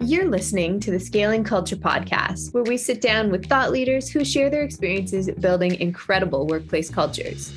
[0.00, 4.24] You're listening to the Scaling Culture Podcast, where we sit down with thought leaders who
[4.24, 7.52] share their experiences building incredible workplace cultures.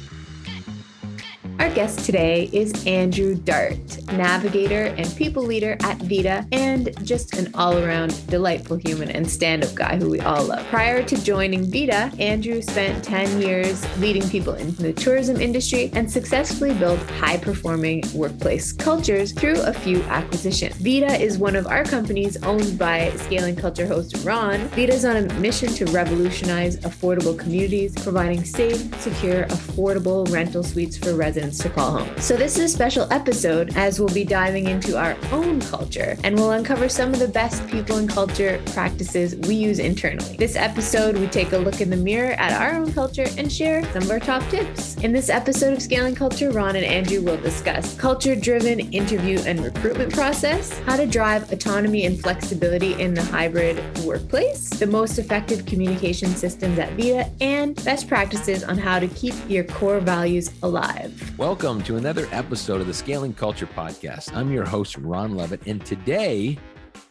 [1.62, 3.78] Our guest today is Andrew Dart,
[4.14, 9.64] navigator and people leader at Vita, and just an all around delightful human and stand
[9.64, 10.66] up guy who we all love.
[10.70, 16.12] Prior to joining Vita, Andrew spent 10 years leading people in the tourism industry and
[16.12, 20.76] successfully built high performing workplace cultures through a few acquisitions.
[20.78, 24.62] Vita is one of our companies owned by Scaling Culture host Ron.
[24.70, 30.98] Vita is on a mission to revolutionize affordable communities, providing safe, secure, affordable rental suites
[30.98, 32.20] for residents to call home.
[32.20, 36.36] So, this is a special episode as we'll be diving into our own culture and
[36.36, 40.36] we'll uncover some of the best people and culture practices we use internally.
[40.38, 43.84] This episode, we take a look in the mirror at our own culture and share
[43.94, 44.96] some of our top tips.
[44.98, 49.64] In this episode of Scaling Culture, Ron and Andrew will discuss culture driven interview and
[49.64, 55.66] recruitment process, how to drive autonomy and flexibility in the hybrid workplace, the most effective
[55.66, 61.38] communication systems at Vita, and best practices on how to keep your core values alive.
[61.42, 64.32] Welcome to another episode of the Scaling Culture Podcast.
[64.36, 66.56] I'm your host, Ron Levitt, and today,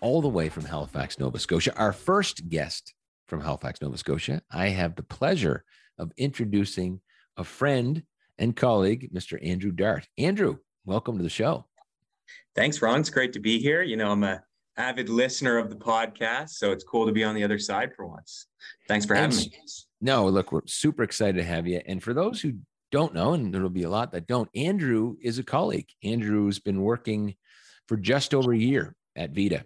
[0.01, 2.95] all the way from Halifax, Nova Scotia, our first guest
[3.27, 5.65] from Halifax, Nova Scotia, I have the pleasure
[5.99, 7.01] of introducing
[7.37, 8.05] a friend
[8.39, 9.37] and colleague, Mr.
[9.45, 10.07] Andrew Dart.
[10.17, 11.67] Andrew, welcome to the show.
[12.55, 13.01] Thanks, Ron.
[13.01, 13.83] It's great to be here.
[13.83, 14.45] You know, I'm a
[14.77, 18.07] avid listener of the podcast, so it's cool to be on the other side for
[18.07, 18.47] once.
[18.87, 19.53] Thanks for having me.
[20.01, 21.81] No, look, we're super excited to have you.
[21.85, 22.53] And for those who
[22.91, 25.89] don't know, and there'll be a lot that don't, Andrew is a colleague.
[26.03, 27.35] Andrew's been working
[27.89, 29.65] for just over a year at Vita.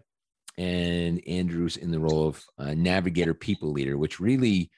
[0.56, 2.44] And Andrew's in the role of
[2.76, 4.70] navigator people leader, which really,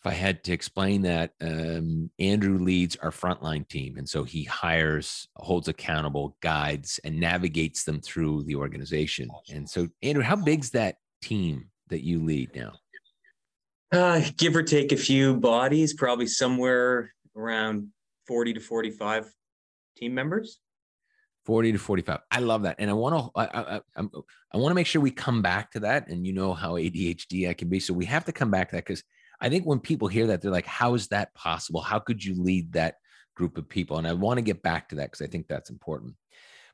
[0.00, 3.98] if I had to explain that, um, Andrew leads our frontline team.
[3.98, 9.28] And so he hires, holds accountable, guides, and navigates them through the organization.
[9.52, 12.72] And so, Andrew, how big's that team that you lead now?
[13.92, 17.88] Uh, give or take a few bodies, probably somewhere around
[18.26, 19.32] 40 to 45
[19.96, 20.60] team members.
[21.46, 22.76] 40 to 45 i love that.
[22.78, 24.06] And i want to I, I, I,
[24.52, 27.48] I want to make sure we come back to that and you know how adhd
[27.48, 27.80] i can be.
[27.80, 29.02] So we have to come back to that because
[29.40, 31.80] i think when people hear that they're like how is that possible?
[31.80, 32.96] How could you lead that
[33.34, 33.98] group of people?
[33.98, 36.14] And i want to get back to that because i think that's important.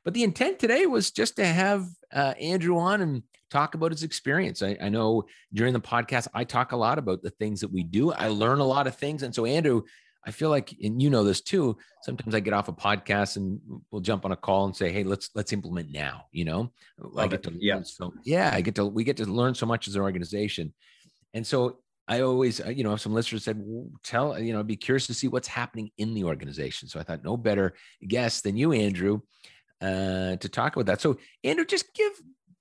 [0.03, 4.03] But the intent today was just to have uh, andrew on and talk about his
[4.03, 4.61] experience.
[4.61, 5.23] I, I know
[5.53, 8.11] during the podcast i talk a lot about the things that we do.
[8.11, 9.23] I learn a lot of things.
[9.23, 9.83] And so andrew
[10.27, 11.77] I feel like, and you know this too.
[12.03, 15.05] Sometimes I get off a podcast and we'll jump on a call and say, "Hey,
[15.05, 18.75] let's let's implement now." You know, Love I get to yeah, so yeah, I get
[18.75, 20.73] to we get to learn so much as an organization,
[21.33, 21.79] and so
[22.09, 23.63] I always, uh, you know, some listeners said,
[24.03, 27.03] "Tell you know, I'd be curious to see what's happening in the organization." So I
[27.03, 27.73] thought, no better
[28.05, 29.21] guest than you, Andrew,
[29.79, 30.99] uh, to talk about that.
[30.99, 32.11] So Andrew, just give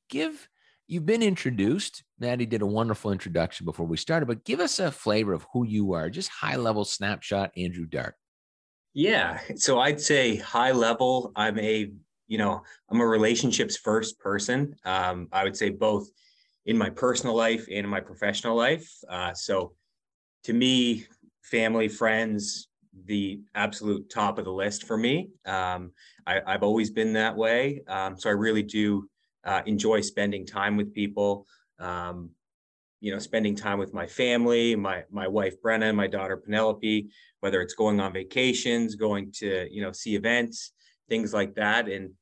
[0.09, 0.49] give
[0.87, 2.05] you've been introduced.
[2.19, 5.67] Maddie did a wonderful introduction before we started, but give us a flavor of who
[5.67, 8.15] you are, just high level snapshot, Andrew Dart.
[8.95, 9.41] Yeah.
[9.57, 11.91] So I'd say high level, I'm a,
[12.29, 14.75] you know, I'm a relationships first person.
[14.87, 16.09] Um, I would say both
[16.65, 18.91] in my personal life and in my professional life.
[19.09, 19.75] Uh, so
[20.45, 21.05] to me,
[21.43, 22.69] family, friends,
[23.05, 25.29] the absolute top of the list for me.
[25.45, 25.93] Um,
[26.27, 27.83] I, have always been that way.
[27.89, 29.09] Um, so I really do
[29.45, 31.47] uh, enjoy spending time with people.
[31.79, 32.31] Um,
[33.01, 37.09] you know, spending time with my family, my my wife Brenna, my daughter Penelope,
[37.41, 40.73] whether it's going on vacations, going to you know see events,
[41.09, 41.89] things like that.
[41.89, 42.13] And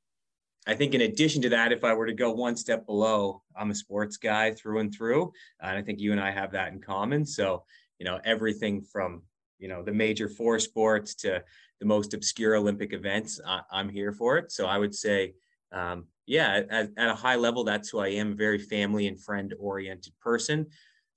[0.66, 3.70] I think in addition to that, if I were to go one step below, I'm
[3.70, 6.80] a sports guy through and through, and I think you and I have that in
[6.80, 7.24] common.
[7.24, 7.64] So
[7.98, 9.22] you know, everything from
[9.58, 11.42] you know the major four sports to
[11.80, 14.52] the most obscure Olympic events, I, am here for it.
[14.52, 15.34] So I would say
[15.72, 18.32] um, yeah, at, at, a high level, that's who I am.
[18.32, 20.66] A very family and friend oriented person,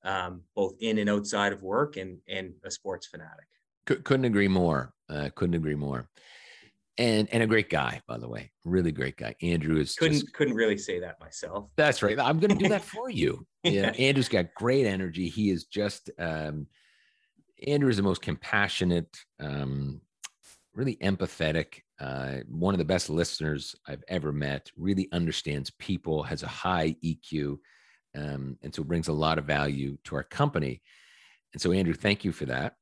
[0.03, 3.47] um, both in and outside of work, and and a sports fanatic.
[3.85, 4.94] couldn't agree more.
[5.09, 6.09] Uh, couldn't agree more.
[6.97, 9.35] And and a great guy, by the way, really great guy.
[9.41, 11.69] Andrew is couldn't just, couldn't really say that myself.
[11.77, 12.19] That's right.
[12.19, 13.45] I'm going to do that for you.
[13.63, 15.30] Yeah, Andrew's got great energy.
[15.30, 16.68] He is just um,
[17.65, 20.01] Andrew is the most compassionate, um,
[20.77, 26.44] really empathetic, uh, one of the best listeners I've ever met, really understands people, has
[26.44, 27.57] a high EQ,
[28.15, 30.81] um, and so brings a lot of value to our company.
[31.53, 32.75] And so, Andrew, thank you for that.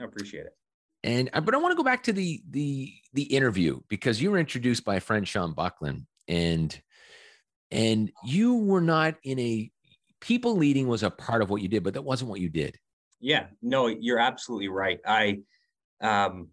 [0.00, 0.56] I appreciate it.
[1.02, 4.30] And uh, but I want to go back to the the the interview because you
[4.30, 6.80] were introduced by a friend Sean Buckland, and
[7.70, 9.70] and you were not in a
[10.20, 12.78] people leading was a part of what you did, but that wasn't what you did.
[13.20, 15.00] Yeah, no, you're absolutely right.
[15.04, 15.40] I
[16.00, 16.48] um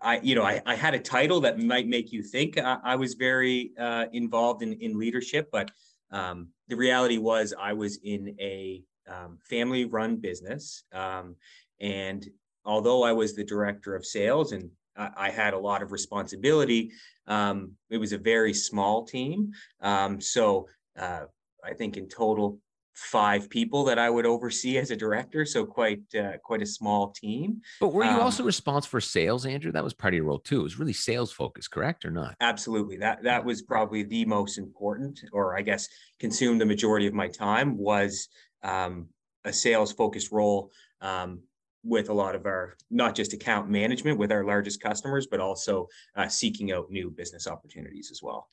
[0.00, 2.96] I, you know, I, I had a title that might make you think I, I
[2.96, 5.70] was very uh, involved in, in leadership, but
[6.10, 10.84] um, the reality was I was in a um, family run business.
[10.92, 11.36] Um,
[11.80, 12.28] and
[12.64, 16.92] although I was the director of sales and I, I had a lot of responsibility,
[17.26, 19.52] um, it was a very small team.
[19.80, 20.68] Um, so
[20.98, 21.24] uh,
[21.64, 22.58] I think in total,
[22.94, 25.44] five people that I would oversee as a director.
[25.44, 27.60] So quite uh, quite a small team.
[27.80, 29.72] But were you um, also responsible for sales, Andrew?
[29.72, 30.60] That was part of your role too.
[30.60, 32.36] It was really sales focused, correct or not?
[32.40, 32.98] Absolutely.
[32.98, 37.28] That that was probably the most important, or I guess consumed the majority of my
[37.28, 38.28] time was
[38.62, 39.08] um,
[39.44, 41.40] a sales focused role um,
[41.84, 45.88] with a lot of our not just account management with our largest customers, but also
[46.16, 48.48] uh, seeking out new business opportunities as well.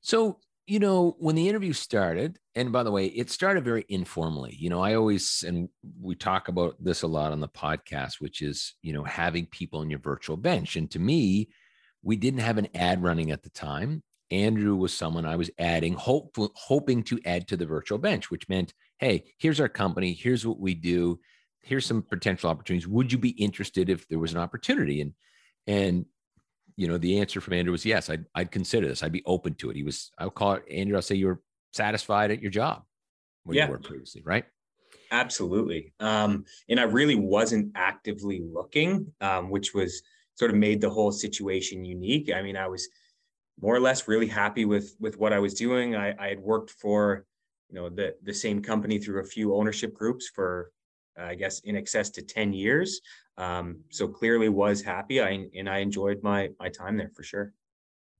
[0.00, 4.54] So you know when the interview started and by the way it started very informally
[4.58, 5.68] you know i always and
[6.00, 9.82] we talk about this a lot on the podcast which is you know having people
[9.82, 11.48] in your virtual bench and to me
[12.02, 15.94] we didn't have an ad running at the time andrew was someone i was adding
[15.94, 20.46] hope, hoping to add to the virtual bench which meant hey, here's our company, here's
[20.46, 21.20] what we do,
[21.62, 22.88] here's some potential opportunities.
[22.88, 25.00] Would you be interested if there was an opportunity?
[25.00, 25.12] And
[25.66, 26.06] and
[26.76, 29.02] you know, the answer from Andrew was yes, I'd I'd consider this.
[29.02, 29.76] I'd be open to it.
[29.76, 31.40] He was, I'll call it Andrew, I'll say you were
[31.72, 32.82] satisfied at your job
[33.44, 33.66] where yeah.
[33.66, 34.44] you were previously, right?
[35.10, 35.92] Absolutely.
[36.00, 40.02] Um, and I really wasn't actively looking, um, which was
[40.34, 42.30] sort of made the whole situation unique.
[42.32, 42.88] I mean, I was
[43.60, 45.96] more or less really happy with with what I was doing.
[45.96, 47.24] I, I had worked for
[47.70, 50.72] you know the the same company through a few ownership groups for
[51.18, 53.00] I guess in excess to 10 years.
[53.38, 55.20] Um, so clearly was happy.
[55.20, 57.52] I and I enjoyed my my time there for sure.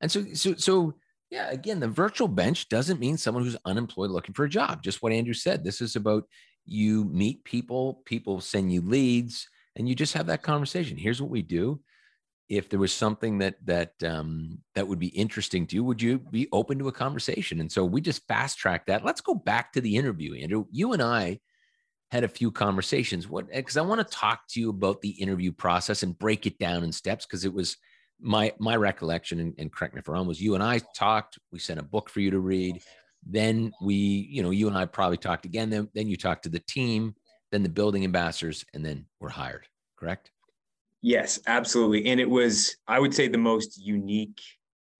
[0.01, 0.95] And so so so
[1.31, 4.83] yeah, again, the virtual bench doesn't mean someone who's unemployed looking for a job.
[4.83, 5.65] Just what Andrew said.
[5.65, 6.25] This is about
[6.65, 10.97] you meet people, people send you leads, and you just have that conversation.
[10.97, 11.81] Here's what we do
[12.49, 16.19] if there was something that that um, that would be interesting to you, would you
[16.19, 17.61] be open to a conversation?
[17.61, 19.05] And so we just fast track that.
[19.05, 20.67] Let's go back to the interview, Andrew.
[20.71, 21.41] You and I
[22.11, 23.29] had a few conversations.
[23.29, 26.59] What because I want to talk to you about the interview process and break it
[26.59, 27.77] down in steps because it was
[28.21, 31.39] my my recollection and, and correct me if I'm wrong was you and I talked.
[31.53, 32.81] We sent a book for you to read.
[33.29, 35.71] Then we, you know, you and I probably talked again.
[35.71, 37.15] Then then you talked to the team,
[37.51, 39.67] then the building ambassadors, and then we're hired.
[39.99, 40.31] Correct?
[41.03, 42.07] Yes, absolutely.
[42.07, 44.41] And it was, I would say, the most unique,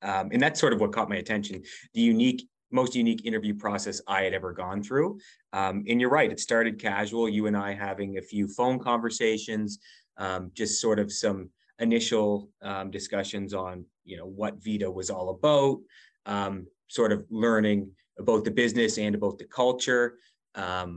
[0.03, 1.63] um, and that's sort of what caught my attention
[1.95, 2.49] the unique,
[2.81, 5.19] most unique interview process I had ever gone through.
[5.53, 9.79] Um, and you're right, it started casual, you and I having a few phone conversations,
[10.19, 15.29] um, just sort of some initial um, discussions on, you know, what Vita was all
[15.31, 15.79] about,
[16.27, 20.07] um, sort of learning about the business and about the culture.
[20.55, 20.91] Um,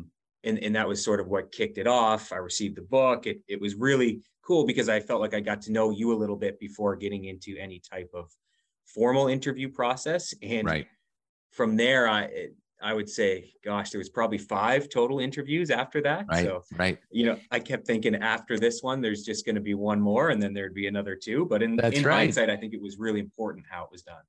[0.44, 2.32] and, and that was sort of what kicked it off.
[2.32, 3.28] I received the book.
[3.28, 6.22] It, it was really cool because I felt like I got to know you a
[6.22, 8.32] little bit before getting into any type of
[8.86, 10.34] formal interview process.
[10.42, 10.88] And right.
[11.52, 12.50] From there, I
[12.82, 16.26] I would say, gosh, there was probably five total interviews after that.
[16.30, 16.46] Right.
[16.46, 16.98] So, right.
[17.12, 20.30] You know, I kept thinking after this one, there's just going to be one more,
[20.30, 21.46] and then there'd be another two.
[21.46, 22.20] But in, in right.
[22.20, 24.22] hindsight, I think it was really important how it was done.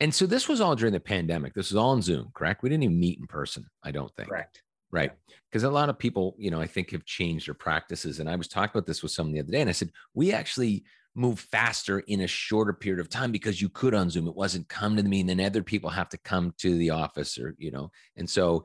[0.00, 1.52] And so this was all during the pandemic.
[1.52, 2.62] This was all on Zoom, correct?
[2.62, 3.66] We didn't even meet in person.
[3.82, 4.30] I don't think.
[4.30, 4.62] Correct.
[4.90, 5.12] Right.
[5.50, 8.18] Because a lot of people, you know, I think have changed their practices.
[8.18, 10.32] And I was talking about this with someone the other day, and I said, we
[10.32, 10.84] actually
[11.14, 14.28] move faster in a shorter period of time because you could on Zoom.
[14.28, 17.38] It wasn't come to me and then other people have to come to the office
[17.38, 18.64] or, you know, and so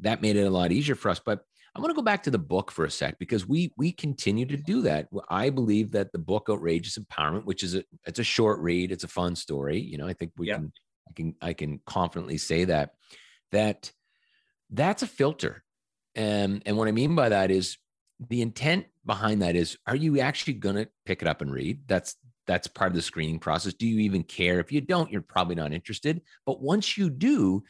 [0.00, 1.20] that made it a lot easier for us.
[1.24, 1.40] But
[1.74, 4.46] I want to go back to the book for a sec because we we continue
[4.46, 5.08] to do that.
[5.28, 9.04] I believe that the book Outrageous Empowerment, which is a it's a short read, it's
[9.04, 9.78] a fun story.
[9.78, 10.72] You know, I think we can
[11.08, 12.92] I can I can confidently say that
[13.52, 13.92] that
[14.70, 15.62] that's a filter
[16.16, 17.76] and, and what I mean by that is
[18.28, 21.80] the intent behind that is are you actually going to pick it up and read?
[21.86, 23.74] That's that's part of the screening process.
[23.74, 24.60] Do you even care?
[24.60, 26.22] If you don't, you're probably not interested.
[26.44, 27.64] But once you do,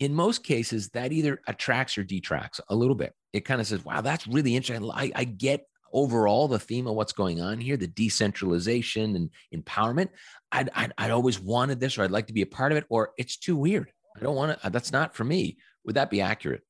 [0.00, 3.14] in most cases, that either attracts or detracts a little bit.
[3.32, 4.90] It kind of says, wow, that's really interesting.
[4.92, 10.10] I, I get overall the theme of what's going on here, the decentralization and empowerment.
[10.50, 12.84] I'd, I'd, I'd always wanted this, or I'd like to be a part of it,
[12.90, 13.90] or it's too weird.
[14.14, 15.56] I don't want to, uh, that's not for me.
[15.86, 16.60] Would that be accurate?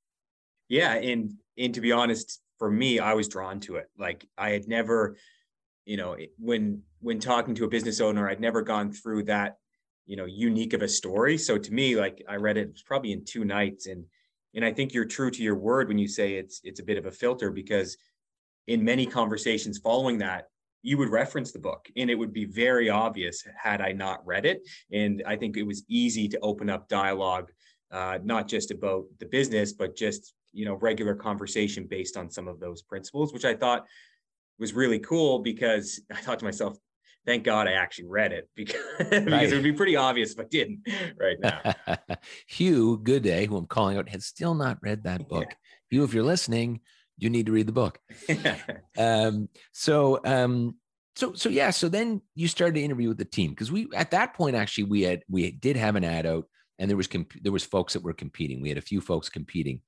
[0.73, 3.91] yeah and and to be honest for me i was drawn to it.
[3.99, 5.17] Like i had never
[5.85, 9.57] you know when when talking to a business owner i'd never gone through that
[10.07, 11.37] you know unique of a story.
[11.39, 13.89] So to me like i read it, probably in two nights.
[13.89, 14.05] And
[14.55, 16.99] and i think you're true to your word when you say it's it's a bit
[16.99, 17.97] of a filter because
[18.69, 20.45] in many conversations following that
[20.83, 24.47] you would reference the book and it would be very obvious had i not read
[24.47, 24.59] it.
[24.93, 27.51] And i think it was easy to open up dialogue
[27.91, 32.49] uh, not just about the business but just you know regular conversation based on some
[32.49, 33.85] of those principles which i thought
[34.59, 36.77] was really cool because i thought to myself
[37.27, 40.45] thank God I actually read it because, because it would be pretty obvious if I
[40.45, 40.81] didn't
[41.19, 41.75] right now.
[42.47, 45.47] Hugh Gooday, who I'm calling out, has still not read that book.
[45.49, 45.57] Yeah.
[45.91, 46.81] Hugh, if you're listening,
[47.19, 47.99] you need to read the book.
[48.99, 50.77] um, so, um,
[51.15, 51.71] so, so yeah.
[51.71, 54.85] So then you started to interview with the team because we, at that point, actually,
[54.85, 56.47] we had we did have an ad out,
[56.79, 58.63] and there was comp- there was folks that were competing.
[58.63, 59.83] We had a few folks competing,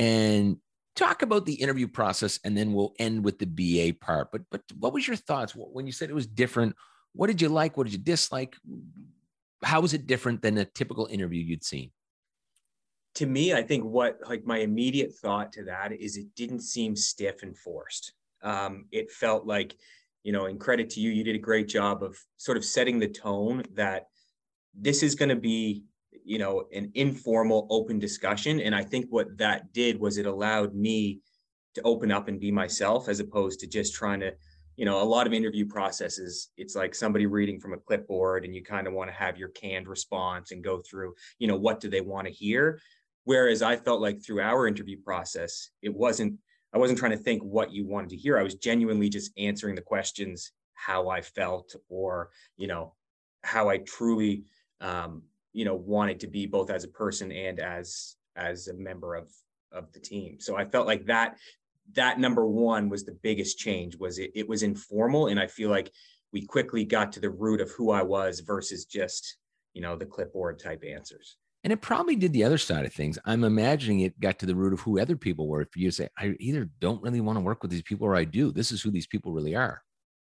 [0.00, 0.56] and
[0.96, 4.32] talk about the interview process and then we'll end with the BA part.
[4.32, 6.74] But but what was your thoughts when you said it was different?
[7.12, 7.76] What did you like?
[7.76, 8.56] What did you dislike?
[9.62, 11.90] How was it different than a typical interview you'd seen?
[13.16, 16.96] To me, I think what like my immediate thought to that is it didn't seem
[16.96, 18.14] stiff and forced.
[18.42, 19.76] Um, it felt like,
[20.22, 22.98] you know, and credit to you, you did a great job of sort of setting
[22.98, 24.06] the tone that
[24.74, 25.84] this is going to be
[26.30, 28.60] you know an informal open discussion.
[28.60, 31.20] And i think what that did was it allowed me
[31.74, 34.32] to open up and be myself as opposed to just trying to
[34.76, 38.54] you know a lot of interview processes it's like somebody reading from a clipboard and
[38.54, 41.80] you kind of want to have your canned response and go through you know what
[41.80, 42.78] do they want to hear.
[43.24, 46.38] Whereas i felt like through our interview process it wasn't
[46.72, 48.38] i wasn't trying to think what you wanted to hear.
[48.38, 52.94] I was genuinely just answering the questions how i felt or you know
[53.42, 54.44] how i truly
[54.80, 59.14] um, you know wanted to be both as a person and as as a member
[59.14, 59.30] of
[59.72, 60.40] of the team.
[60.40, 61.38] So i felt like that
[61.92, 65.70] that number one was the biggest change was it, it was informal and i feel
[65.70, 65.90] like
[66.32, 69.38] we quickly got to the root of who i was versus just
[69.74, 71.36] you know the clipboard type answers.
[71.62, 73.18] And it probably did the other side of things.
[73.26, 75.66] I'm imagining it got to the root of who other people were.
[75.70, 78.16] For you to say i either don't really want to work with these people or
[78.16, 79.82] i do this is who these people really are.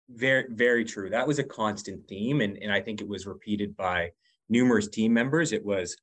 [0.09, 1.11] Very very true.
[1.11, 4.11] That was a constant theme and, and i think it was repeated by
[4.49, 5.53] numerous team members.
[5.53, 5.97] It was,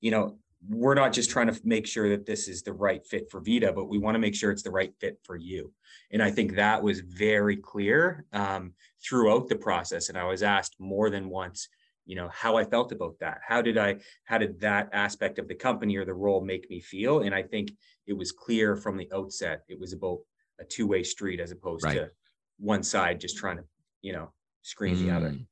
[0.00, 3.30] you know, we're not just trying to make sure that this is the right fit
[3.30, 5.72] for Vita, but we want to make sure it's the right fit for you.
[6.12, 8.72] And I think that was very clear um,
[9.04, 10.08] throughout the process.
[10.08, 11.68] And I was asked more than once,
[12.06, 13.40] you know, how I felt about that.
[13.46, 16.80] How did I, how did that aspect of the company or the role make me
[16.80, 17.20] feel?
[17.20, 17.72] And I think
[18.06, 20.18] it was clear from the outset, it was about
[20.60, 21.94] a two way street as opposed right.
[21.94, 22.10] to
[22.58, 23.64] one side just trying to,
[24.02, 25.30] you know, screen mm, the other.
[25.30, 25.46] Mm,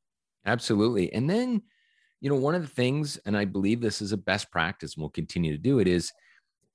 [0.46, 1.12] absolutely.
[1.12, 1.62] And then,
[2.20, 5.02] you know, one of the things, and I believe this is a best practice, and
[5.02, 6.12] we'll continue to do it, is,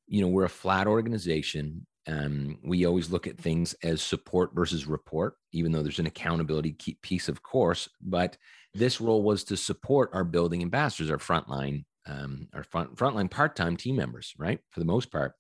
[0.07, 1.85] you know, we're a flat organization.
[2.07, 6.75] Um, we always look at things as support versus report, even though there's an accountability
[7.01, 7.89] piece, of course.
[8.01, 8.37] But
[8.73, 13.77] this role was to support our building ambassadors, our frontline, um, our front frontline part-time
[13.77, 15.33] team members, right, for the most part.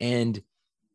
[0.00, 0.42] And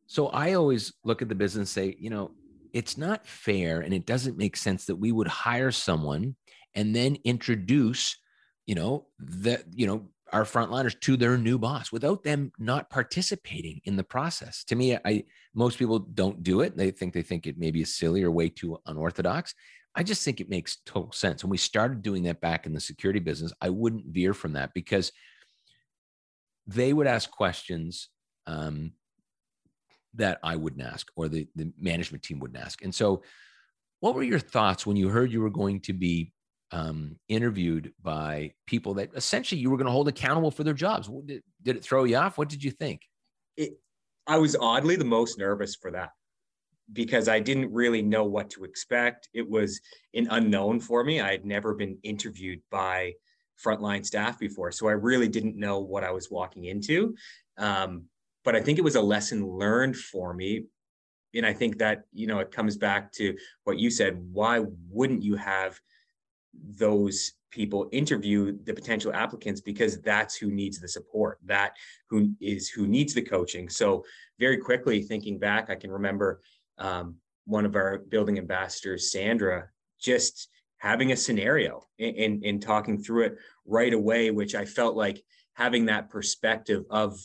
[0.07, 2.31] so I always look at the business and say, you know,
[2.73, 6.35] it's not fair and it doesn't make sense that we would hire someone
[6.73, 8.17] and then introduce
[8.65, 13.79] you know, that, you know, our frontliners to their new boss without them not participating
[13.85, 14.63] in the process.
[14.65, 16.75] To me, I most people don't do it.
[16.75, 19.53] They think they think it maybe is silly or way too unorthodox.
[19.95, 21.43] I just think it makes total sense.
[21.43, 24.73] When we started doing that back in the security business, I wouldn't veer from that
[24.73, 25.11] because
[26.67, 28.09] they would ask questions
[28.47, 28.91] um,
[30.15, 32.83] that I wouldn't ask or the, the management team wouldn't ask.
[32.83, 33.23] And so,
[34.01, 36.33] what were your thoughts when you heard you were going to be
[36.71, 41.09] um, interviewed by people that essentially you were going to hold accountable for their jobs.
[41.25, 42.37] Did, did it throw you off?
[42.37, 43.01] What did you think?
[43.57, 43.79] It,
[44.27, 46.09] I was oddly the most nervous for that
[46.91, 49.29] because I didn't really know what to expect.
[49.33, 49.79] It was
[50.13, 51.21] an unknown for me.
[51.21, 53.13] I had never been interviewed by
[53.63, 57.15] frontline staff before, so I really didn't know what I was walking into.
[57.57, 58.05] Um,
[58.43, 60.65] but I think it was a lesson learned for me.
[61.33, 64.23] And I think that, you know, it comes back to what you said.
[64.31, 65.79] Why wouldn't you have
[66.63, 71.73] those people interview the potential applicants because that's who needs the support that
[72.09, 73.69] who is who needs the coaching.
[73.69, 74.03] So
[74.39, 76.41] very quickly thinking back i can remember
[76.77, 79.69] um, one of our building ambassadors sandra
[79.99, 85.23] just having a scenario and, and, talking through it right away which i felt like
[85.53, 87.17] having that perspective of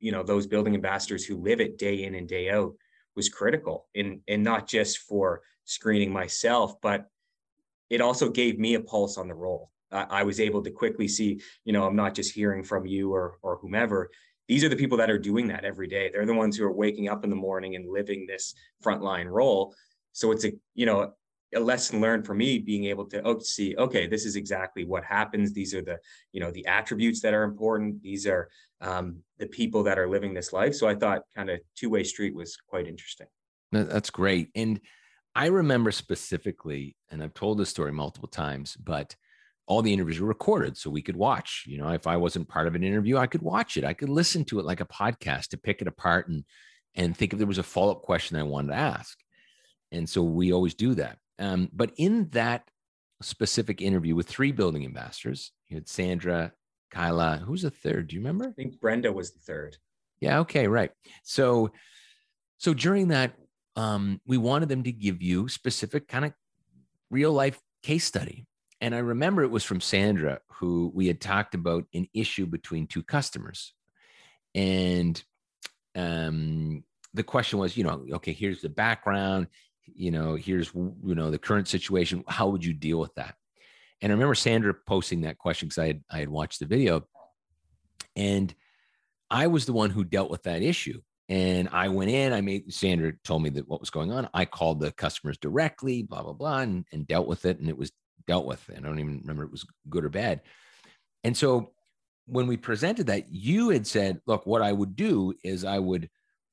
[0.00, 2.74] you know those building ambassadors who live it day in and day out
[3.16, 3.86] was critical.
[3.94, 7.06] And and not just for screening myself but
[7.94, 9.70] it also gave me a pulse on the role.
[9.92, 13.12] I, I was able to quickly see, you know, I'm not just hearing from you
[13.12, 14.10] or or whomever.
[14.48, 16.10] These are the people that are doing that every day.
[16.12, 19.74] They're the ones who are waking up in the morning and living this frontline role.
[20.12, 21.14] So it's a, you know,
[21.54, 25.04] a lesson learned for me being able to oh, see okay this is exactly what
[25.04, 25.98] happens these are the
[26.32, 28.48] you know the attributes that are important these are
[28.80, 32.34] um, the people that are living this life so i thought kind of two-way street
[32.34, 33.28] was quite interesting
[33.70, 34.80] that's great and
[35.34, 39.16] I remember specifically, and I've told this story multiple times, but
[39.66, 41.64] all the interviews were recorded so we could watch.
[41.66, 43.84] You know, if I wasn't part of an interview, I could watch it.
[43.84, 46.44] I could listen to it like a podcast to pick it apart and
[46.96, 49.18] and think if there was a follow-up question I wanted to ask.
[49.90, 51.18] And so we always do that.
[51.40, 52.68] Um, but in that
[53.20, 56.52] specific interview with three building ambassadors, you had Sandra,
[56.92, 57.42] Kyla.
[57.44, 58.06] Who's the third?
[58.06, 58.48] Do you remember?
[58.48, 59.76] I think Brenda was the third.
[60.20, 60.38] Yeah.
[60.40, 60.68] Okay.
[60.68, 60.92] Right.
[61.24, 61.72] So,
[62.58, 63.34] so during that,
[63.76, 66.32] um, we wanted them to give you specific kind of
[67.10, 68.46] real life case study.
[68.80, 72.86] And I remember it was from Sandra, who we had talked about an issue between
[72.86, 73.72] two customers.
[74.54, 75.22] And
[75.94, 79.46] um, the question was, you know, okay, here's the background,
[79.86, 82.24] you know, here's, you know, the current situation.
[82.28, 83.34] How would you deal with that?
[84.02, 87.06] And I remember Sandra posting that question because I had, I had watched the video.
[88.16, 88.54] And
[89.30, 91.00] I was the one who dealt with that issue.
[91.28, 94.28] And I went in, I made Sandra told me that what was going on.
[94.34, 97.58] I called the customers directly, blah, blah, blah, and, and dealt with it.
[97.58, 97.92] And it was
[98.26, 98.62] dealt with.
[98.68, 100.42] And I don't even remember it was good or bad.
[101.22, 101.72] And so
[102.26, 106.10] when we presented that, you had said, look, what I would do is I would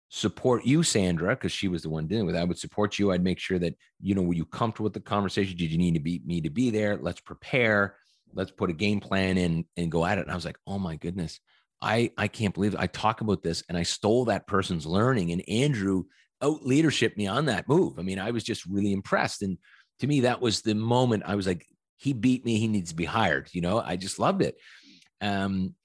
[0.09, 2.39] support you, Sandra, because she was the one dealing with it.
[2.39, 3.11] I would support you.
[3.11, 5.57] I'd make sure that, you know, were you comfortable with the conversation?
[5.57, 6.97] Did you need to be me to be there?
[6.97, 7.95] Let's prepare.
[8.33, 10.21] Let's put a game plan in and go at it.
[10.21, 11.39] And I was like, oh my goodness.
[11.81, 12.75] I I can't believe.
[12.77, 16.03] I talk about this and I stole that person's learning and Andrew
[16.41, 17.99] out leadership me on that move.
[17.99, 19.41] I mean, I was just really impressed.
[19.41, 19.57] And
[19.99, 21.65] to me, that was the moment I was like,
[21.97, 22.57] he beat me.
[22.57, 23.49] He needs to be hired.
[23.53, 24.55] You know, I just loved it.
[25.21, 25.75] Um,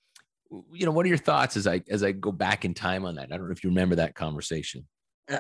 [0.72, 3.16] you know, what are your thoughts as I as I go back in time on
[3.16, 3.32] that?
[3.32, 4.86] I don't know if you remember that conversation.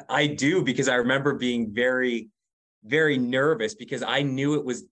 [0.08, 2.28] I do because I remember being very,
[2.84, 4.84] very nervous because I knew it was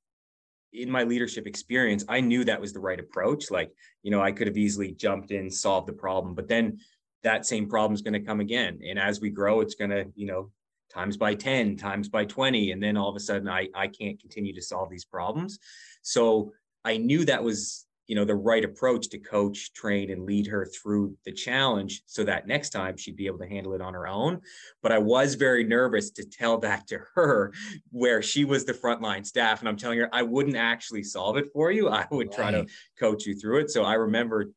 [0.75, 3.51] in my leadership experience, I knew that was the right approach.
[3.51, 3.71] Like,
[4.03, 6.81] you know, I could have easily jumped in, solved the problem, but then
[7.23, 8.81] that same problem is going to come again.
[8.87, 10.51] And as we grow, it's going to, you know,
[10.93, 12.73] times by 10, times by 20.
[12.73, 15.59] And then all of a sudden I, I can't continue to solve these problems.
[16.03, 16.53] So
[16.85, 20.67] I knew that was you know the right approach to coach train and lead her
[20.67, 24.07] through the challenge so that next time she'd be able to handle it on her
[24.07, 24.41] own.
[24.83, 27.53] But i was very nervous to tell that to her
[27.91, 29.61] where she was the frontline staff.
[29.61, 31.89] And i'm telling her i wouldn't actually solve it for you.
[31.89, 32.67] I would try to
[32.99, 33.71] coach you through it.
[33.71, 34.53] So i remember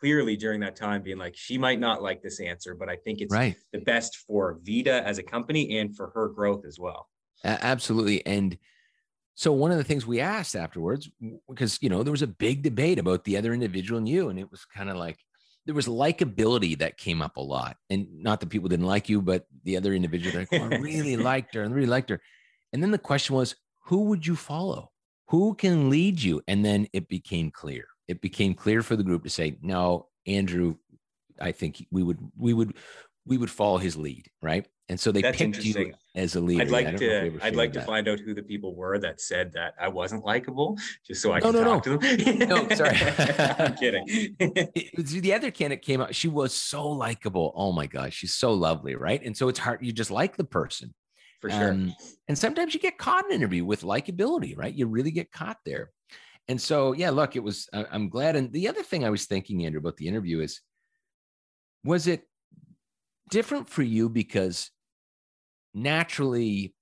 [0.00, 3.20] clearly during that time being like she might not like this answer but i think
[3.22, 3.56] it's right.
[3.72, 7.08] the best for vita as a company and for her growth as well.
[7.44, 8.24] Absolutely.
[8.26, 8.56] And
[9.34, 11.10] so one of the things we asked afterwards,
[11.48, 14.38] because you know there was a big debate about the other individual and you, and
[14.38, 15.18] it was kind of like
[15.66, 19.20] there was likability that came up a lot, and not that people didn't like you,
[19.20, 22.20] but the other individual, like, oh, I really liked her, and really liked her,
[22.72, 24.90] and then the question was, who would you follow?
[25.28, 26.42] Who can lead you?
[26.48, 27.86] And then it became clear.
[28.08, 30.76] It became clear for the group to say, no, Andrew,
[31.40, 32.74] I think we would we would
[33.26, 34.66] we would follow his lead, right?
[34.90, 36.62] And so they That's picked you as a leader.
[36.62, 37.86] I'd like to I'd like to that.
[37.86, 41.38] find out who the people were that said that I wasn't likable, just so I
[41.38, 41.98] no, can no, talk no.
[41.98, 42.38] to them.
[42.48, 42.96] no, sorry.
[43.58, 44.36] I'm kidding.
[44.98, 46.14] the other candidate came out.
[46.14, 47.52] She was so likable.
[47.56, 49.22] Oh my gosh, she's so lovely, right?
[49.24, 49.82] And so it's hard.
[49.82, 50.92] You just like the person.
[51.40, 51.72] For sure.
[51.72, 51.94] Um,
[52.28, 54.72] and sometimes you get caught in an interview with likability, right?
[54.72, 55.90] You really get caught there.
[56.48, 58.36] And so, yeah, look, it was, I'm glad.
[58.36, 60.60] And the other thing I was thinking, Andrew, about the interview is,
[61.84, 62.26] was it
[63.34, 64.70] different for you because
[65.74, 66.72] naturally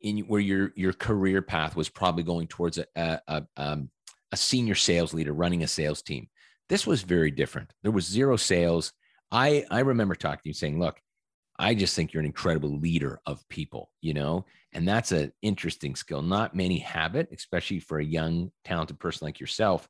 [0.00, 3.90] in where your your career path was probably going towards a a, a, um,
[4.30, 6.28] a senior sales leader running a sales team.
[6.68, 7.72] This was very different.
[7.82, 8.92] There was zero sales.
[9.32, 11.00] I i remember talking to you saying look
[11.58, 14.44] i just think you're an incredible leader of people you know?
[14.74, 16.22] And that's an interesting skill.
[16.22, 19.88] Not many have it especially for a young talented person like yourself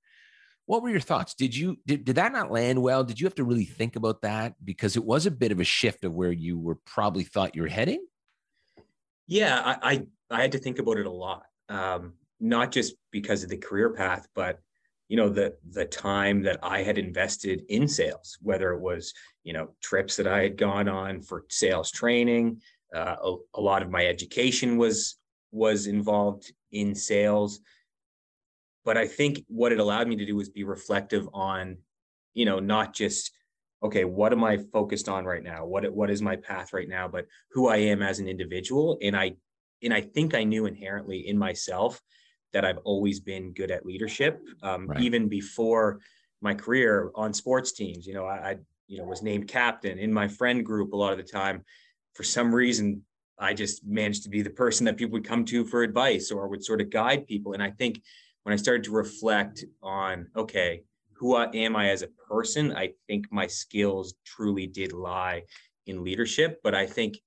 [0.67, 1.35] what were your thoughts?
[1.35, 3.05] Did you did, did that not land well?
[3.05, 4.55] Did you have to really think about that?
[4.65, 7.63] Because it was a bit of a shift of where you were probably thought you
[7.63, 8.05] were heading?
[9.27, 11.45] Yeah i i, I had to think about it a lot.
[11.69, 14.59] Um, not just because of the career path but
[15.09, 19.53] you know the the time that i had invested in sales whether it was you
[19.53, 22.61] know trips that i had gone on for sales training
[22.95, 25.17] uh, a, a lot of my education was
[25.53, 27.61] was involved in sales
[28.85, 31.79] but I think what it allowed me to do was be reflective on,
[32.35, 33.33] you know, not just
[33.83, 35.65] okay, what am I focused on right now?
[35.67, 37.09] What what is my path right now?
[37.09, 39.33] But who I am as an individual, and I
[39.83, 42.01] and I think I knew inherently in myself
[42.53, 45.01] that I've always been good at leadership, um, right.
[45.01, 46.01] even before
[46.41, 48.07] my career on sports teams.
[48.07, 51.13] You know, I, I you know was named captain in my friend group a lot
[51.13, 51.65] of the time.
[52.15, 53.03] For some reason,
[53.39, 56.47] I just managed to be the person that people would come to for advice or
[56.49, 57.55] would sort of guide people.
[57.55, 58.03] And I think
[58.43, 60.83] when I started to reflect on, okay,
[61.15, 62.75] who am I as a person?
[62.75, 65.45] I think my skills truly did lie
[65.87, 67.19] in leadership, but I think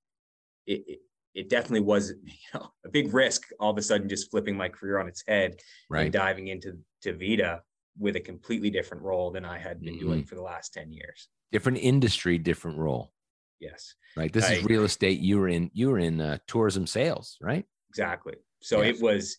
[0.67, 0.99] it, it,
[1.33, 4.69] it definitely was you know, a big risk all of a sudden just flipping my
[4.69, 5.55] career on its head
[5.89, 6.03] right.
[6.03, 7.61] and diving into to Vita
[7.97, 10.05] with a completely different role than I had been mm-hmm.
[10.05, 11.29] doing for the last 10 years.
[11.51, 13.13] Different industry, different role.
[13.61, 13.95] Yes.
[14.17, 14.33] Right.
[14.33, 15.19] This I, is real estate.
[15.19, 17.65] You were in you were in uh, tourism sales, right?
[17.95, 18.35] exactly.
[18.61, 18.97] So yes.
[18.97, 19.37] it was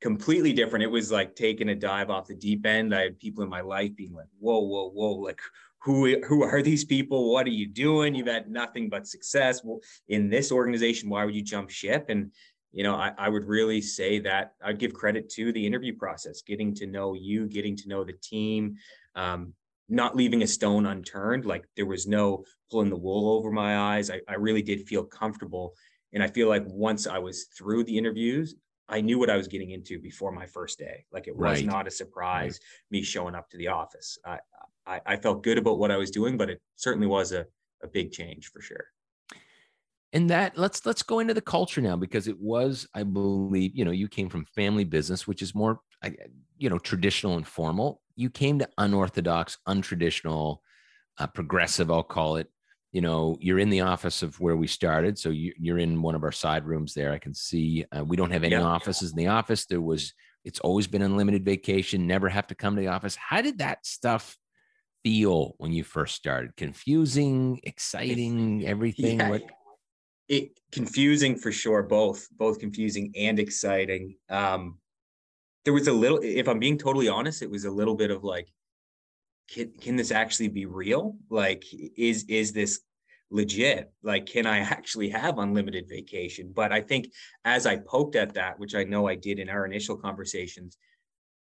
[0.00, 0.82] completely different.
[0.82, 2.94] It was like taking a dive off the deep end.
[2.94, 5.40] I had people in my life being like, whoa, whoa, whoa, like
[5.80, 7.32] who who are these people?
[7.32, 8.14] What are you doing?
[8.14, 11.08] You've had nothing but success well, in this organization.
[11.08, 12.06] Why would you jump ship?
[12.08, 12.32] And
[12.72, 16.42] you know, I, I would really say that I'd give credit to the interview process,
[16.42, 18.76] getting to know you, getting to know the team,
[19.14, 19.54] um,
[19.88, 21.46] not leaving a stone unturned.
[21.46, 24.10] Like there was no pulling the wool over my eyes.
[24.10, 25.74] I, I really did feel comfortable.
[26.12, 28.56] And I feel like once I was through the interviews,
[28.88, 31.04] I knew what I was getting into before my first day.
[31.12, 31.66] Like it was right.
[31.66, 32.98] not a surprise right.
[32.98, 34.18] me showing up to the office.
[34.24, 34.38] I,
[34.86, 37.46] I, I felt good about what I was doing, but it certainly was a,
[37.82, 38.86] a big change for sure.
[40.12, 43.84] And that let's let's go into the culture now because it was, I believe, you
[43.84, 45.80] know, you came from family business, which is more,
[46.56, 48.00] you know, traditional and formal.
[48.14, 50.58] You came to unorthodox, untraditional,
[51.18, 52.50] uh, progressive, I'll call it,
[52.92, 56.14] you know you're in the office of where we started so you, are in one
[56.14, 59.16] of our side rooms there i can see uh, we don't have any offices in
[59.16, 60.12] the office there was
[60.46, 63.16] it's always been unlimited vacation never have to come to the office.
[63.16, 64.38] How did that stuff
[65.02, 66.56] feel when you first started?
[66.56, 69.28] Confusing exciting everything yeah.
[69.28, 69.42] what?
[70.28, 74.16] It confusing for sure both both confusing and exciting.
[74.30, 74.78] Um
[75.64, 78.22] there was a little if i'm being totally honest it was a little bit of
[78.22, 78.46] like
[79.50, 81.16] can, can this actually be real?
[81.30, 81.64] Like,
[81.96, 82.80] is is this
[83.30, 83.92] legit?
[84.02, 86.52] Like, can I actually have unlimited vacation?
[86.54, 87.08] But I think
[87.44, 90.76] as I poked at that, which I know I did in our initial conversations,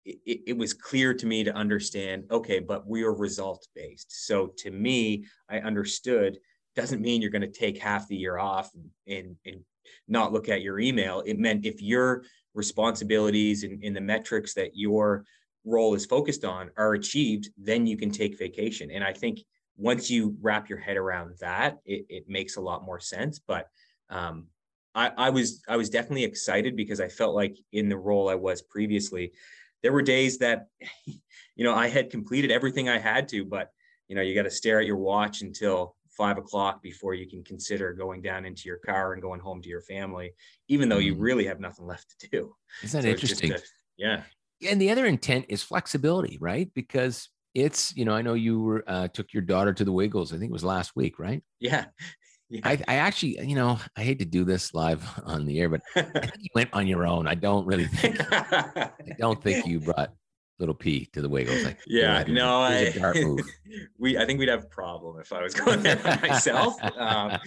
[0.05, 2.25] it, it was clear to me to understand.
[2.31, 4.25] Okay, but we are result based.
[4.25, 6.39] So to me, I understood
[6.75, 9.61] doesn't mean you're going to take half the year off and, and, and
[10.07, 11.21] not look at your email.
[11.25, 15.25] It meant if your responsibilities and in the metrics that you're
[15.69, 18.91] role is focused on are achieved, then you can take vacation.
[18.91, 19.39] And I think
[19.77, 23.39] once you wrap your head around that, it, it makes a lot more sense.
[23.39, 23.67] But
[24.09, 24.47] um,
[24.95, 28.35] I, I was I was definitely excited because I felt like in the role I
[28.35, 29.31] was previously,
[29.81, 30.67] there were days that,
[31.05, 33.71] you know, I had completed everything I had to, but
[34.07, 37.43] you know, you got to stare at your watch until five o'clock before you can
[37.43, 40.33] consider going down into your car and going home to your family,
[40.67, 41.21] even though you mm.
[41.21, 42.55] really have nothing left to do.
[42.83, 43.53] Isn't that so interesting?
[43.53, 43.57] A,
[43.97, 44.23] yeah
[44.67, 46.71] and the other intent is flexibility, right?
[46.73, 50.33] Because it's you know I know you were uh, took your daughter to the Wiggles.
[50.33, 51.43] I think it was last week, right?
[51.59, 51.85] Yeah.
[52.49, 52.61] yeah.
[52.63, 55.81] I, I actually, you know, I hate to do this live on the air, but
[55.95, 57.27] I think you went on your own.
[57.27, 60.11] I don't really think, I don't think you brought
[60.59, 61.63] little P to the Wiggles.
[61.63, 62.93] Like, yeah, no, I,
[63.97, 66.75] we, I think we'd have a problem if I was going there by myself.
[66.97, 67.37] um,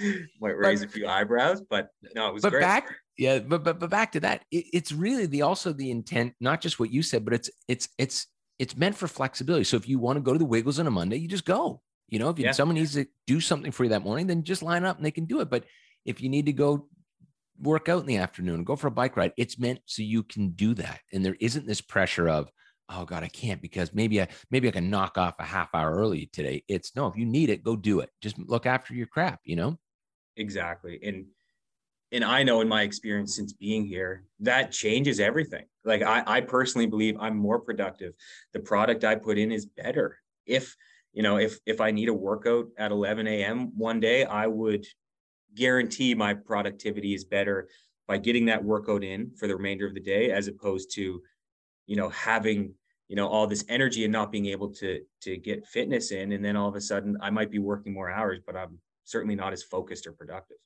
[0.41, 2.61] might raise but, a few eyebrows, but no, it was but great.
[2.61, 6.35] back, yeah, but but but back to that, it, it's really the also the intent,
[6.41, 8.27] not just what you said, but it's it's it's
[8.59, 9.65] it's meant for flexibility.
[9.65, 11.83] So if you want to go to the Wiggles on a Monday, you just go.
[12.09, 12.53] You know, if you, yeah.
[12.53, 15.11] someone needs to do something for you that morning, then just line up and they
[15.11, 15.49] can do it.
[15.49, 15.65] But
[16.05, 16.89] if you need to go
[17.61, 20.51] work out in the afternoon, go for a bike ride, it's meant so you can
[20.51, 21.01] do that.
[21.13, 22.51] And there isn't this pressure of,
[22.89, 25.95] oh God, I can't because maybe I maybe I can knock off a half hour
[25.95, 26.65] early today.
[26.69, 28.11] It's no, if you need it, go do it.
[28.21, 29.79] Just look after your crap, you know?
[30.37, 30.99] Exactly.
[31.03, 31.27] And
[32.13, 35.65] and I know in my experience since being here, that changes everything.
[35.85, 38.13] Like I, I personally believe I'm more productive.
[38.53, 40.19] The product I put in is better.
[40.47, 40.77] If
[41.13, 43.77] you know, if if I need a workout at 11 a.m.
[43.77, 44.87] one day, I would
[45.55, 47.69] guarantee my productivity is better
[48.09, 51.23] by getting that workout in for the remainder of the day, as opposed to,
[51.87, 52.75] you know, having
[53.09, 56.45] you know all this energy and not being able to to get fitness in, and
[56.45, 59.53] then all of a sudden I might be working more hours, but I'm certainly not
[59.53, 60.57] as focused or productive.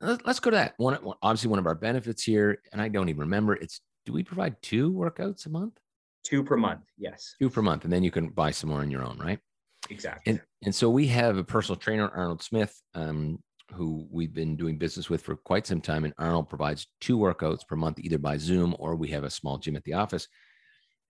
[0.00, 0.98] Let's go to that one.
[1.22, 3.54] Obviously, one of our benefits here, and I don't even remember.
[3.54, 5.78] It's do we provide two workouts a month?
[6.24, 7.34] Two per month, yes.
[7.40, 9.38] Two per month, and then you can buy some more on your own, right?
[9.90, 10.32] Exactly.
[10.32, 13.38] And and so we have a personal trainer, Arnold Smith, um,
[13.72, 17.66] who we've been doing business with for quite some time, and Arnold provides two workouts
[17.66, 20.28] per month, either by Zoom or we have a small gym at the office.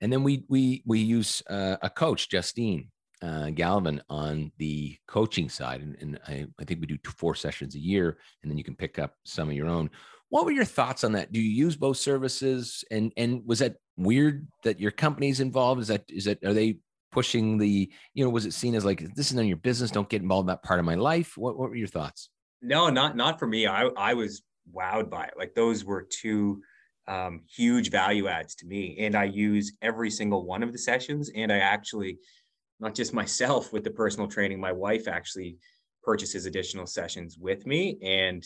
[0.00, 2.90] And then we we we use uh, a coach, Justine,
[3.22, 7.34] uh, Galvin on the coaching side, and, and I, I, think we do two, four
[7.34, 9.90] sessions a year, and then you can pick up some of your own.
[10.28, 11.32] What were your thoughts on that?
[11.32, 12.84] Do you use both services?
[12.90, 15.80] And and was that weird that your company's involved?
[15.80, 16.78] Is that is that are they
[17.12, 19.90] pushing the you know was it seen as like this is none of your business?
[19.90, 21.36] Don't get involved in that part of my life.
[21.36, 22.30] What what were your thoughts?
[22.64, 23.66] No, not not for me.
[23.66, 24.42] I I was
[24.74, 25.34] wowed by it.
[25.36, 26.62] Like those were two
[27.06, 31.30] um, huge value adds to me, and I use every single one of the sessions,
[31.34, 32.18] and I actually
[32.80, 35.58] not just myself with the personal training, my wife actually
[36.02, 37.98] purchases additional sessions with me.
[38.02, 38.44] And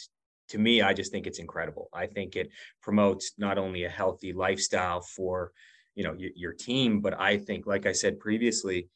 [0.49, 1.89] to me, I just think it's incredible.
[1.93, 2.51] I think it
[2.81, 5.53] promotes not only a healthy lifestyle for,
[5.95, 8.89] you know, your, your team, but I think, like I said previously,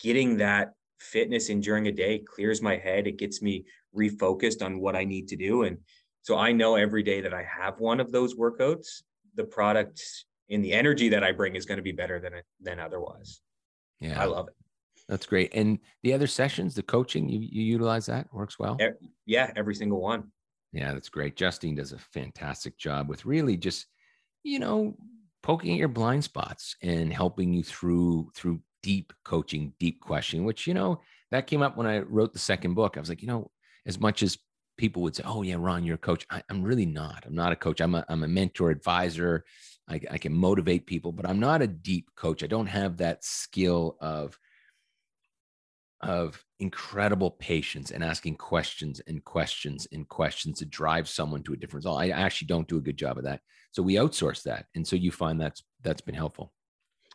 [0.00, 3.06] getting that fitness in during a day clears my head.
[3.06, 3.64] It gets me
[3.96, 5.62] refocused on what I need to do.
[5.64, 5.78] And
[6.22, 9.02] So I know every day that I have one of those workouts,
[9.36, 10.02] the product
[10.50, 13.40] and the energy that I bring is going to be better than it than otherwise.
[14.00, 14.20] Yeah.
[14.20, 14.54] I love it.
[15.08, 15.54] That's great.
[15.54, 18.76] And the other sessions, the coaching, you, you utilize that works well.
[19.24, 20.24] Yeah, every single one.
[20.72, 21.36] Yeah, that's great.
[21.36, 23.86] Justine does a fantastic job with really just,
[24.42, 24.96] you know,
[25.42, 30.66] poking at your blind spots and helping you through through deep coaching, deep questioning, which,
[30.66, 32.96] you know, that came up when I wrote the second book.
[32.96, 33.50] I was like, you know,
[33.86, 34.38] as much as
[34.76, 37.24] people would say, "Oh yeah, Ron, you're a coach." I, am really not.
[37.26, 37.80] I'm not a coach.
[37.80, 39.44] I'm a I'm a mentor, advisor.
[39.88, 42.42] I, I can motivate people, but I'm not a deep coach.
[42.42, 44.38] I don't have that skill of
[46.02, 51.56] of incredible patience and asking questions and questions and questions to drive someone to a
[51.56, 52.00] different result.
[52.00, 53.40] I actually don't do a good job of that.
[53.72, 54.66] So we outsource that.
[54.74, 56.52] And so you find that's that's been helpful.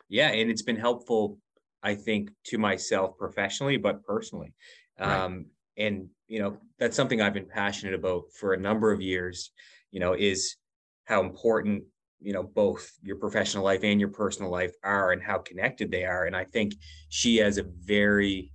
[0.08, 1.38] Yeah, and it's been helpful
[1.82, 4.54] I think to myself professionally but personally.
[4.98, 5.24] Right.
[5.24, 9.50] Um and you know that's something i've been passionate about for a number of years
[9.90, 10.56] you know is
[11.04, 11.82] how important
[12.20, 16.04] you know both your professional life and your personal life are and how connected they
[16.04, 16.26] are.
[16.26, 16.74] And i think
[17.08, 18.52] she has a very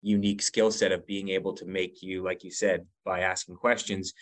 [0.00, 4.12] unique skill set of being able to make you like you said by asking questions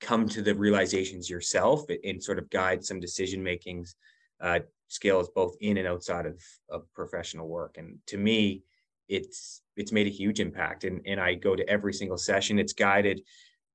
[0.00, 3.96] come to the realizations yourself and sort of guide some decision makings
[4.40, 7.76] uh, skills both in and outside of, of professional work.
[7.78, 8.62] And to me
[9.08, 12.58] it's it's made a huge impact and and I go to every single session.
[12.58, 13.22] It's guided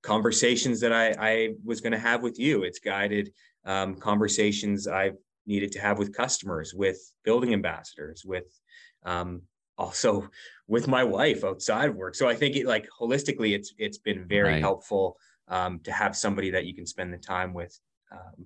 [0.01, 2.63] conversations that I I was going to have with you.
[2.63, 3.33] It's guided
[3.65, 8.59] um, conversations I've needed to have with customers with building ambassadors with
[9.03, 9.41] um,
[9.77, 10.29] also
[10.67, 12.15] with my wife outside of work.
[12.15, 14.61] So I think it like holistically it's it's been very right.
[14.61, 15.17] helpful
[15.47, 17.77] um, to have somebody that you can spend the time with
[18.11, 18.45] um,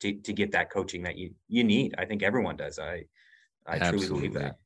[0.00, 1.94] to, to get that coaching that you you need.
[1.98, 2.78] I think everyone does.
[2.78, 3.04] I
[3.66, 4.06] I Absolutely.
[4.06, 4.56] truly believe that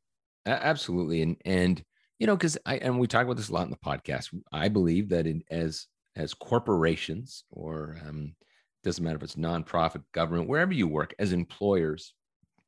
[0.46, 1.22] Absolutely.
[1.22, 1.83] And, and,
[2.18, 4.28] you know, cause I, and we talk about this a lot in the podcast.
[4.52, 8.35] I believe that in, as, as corporations or, um,
[8.83, 12.14] doesn't matter if it's nonprofit, government, wherever you work as employers,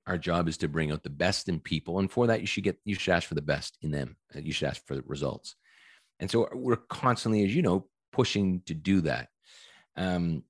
[0.07, 1.99] our job is to bring out the best in people.
[1.99, 4.17] And for that, you should get, you should ask for the best in them.
[4.35, 5.57] Uh, you should ask for the results.
[6.19, 9.29] And so we're constantly, as you know, pushing to do that.
[9.97, 10.45] Um,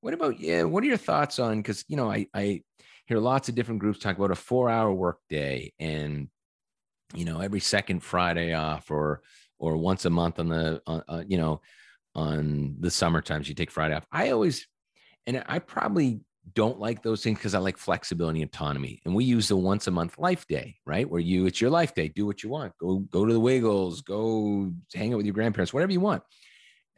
[0.00, 2.62] what about, yeah, what are your thoughts on, cause, you know, I, I
[3.06, 6.28] hear lots of different groups talk about a four hour work day and
[7.14, 9.22] you know every second friday off or
[9.58, 11.60] or once a month on the uh, you know
[12.14, 14.66] on the summer times you take friday off i always
[15.26, 16.20] and i probably
[16.54, 19.86] don't like those things because i like flexibility and autonomy and we use the once
[19.86, 22.72] a month life day right where you it's your life day do what you want
[22.78, 26.22] go go to the wiggles go hang out with your grandparents whatever you want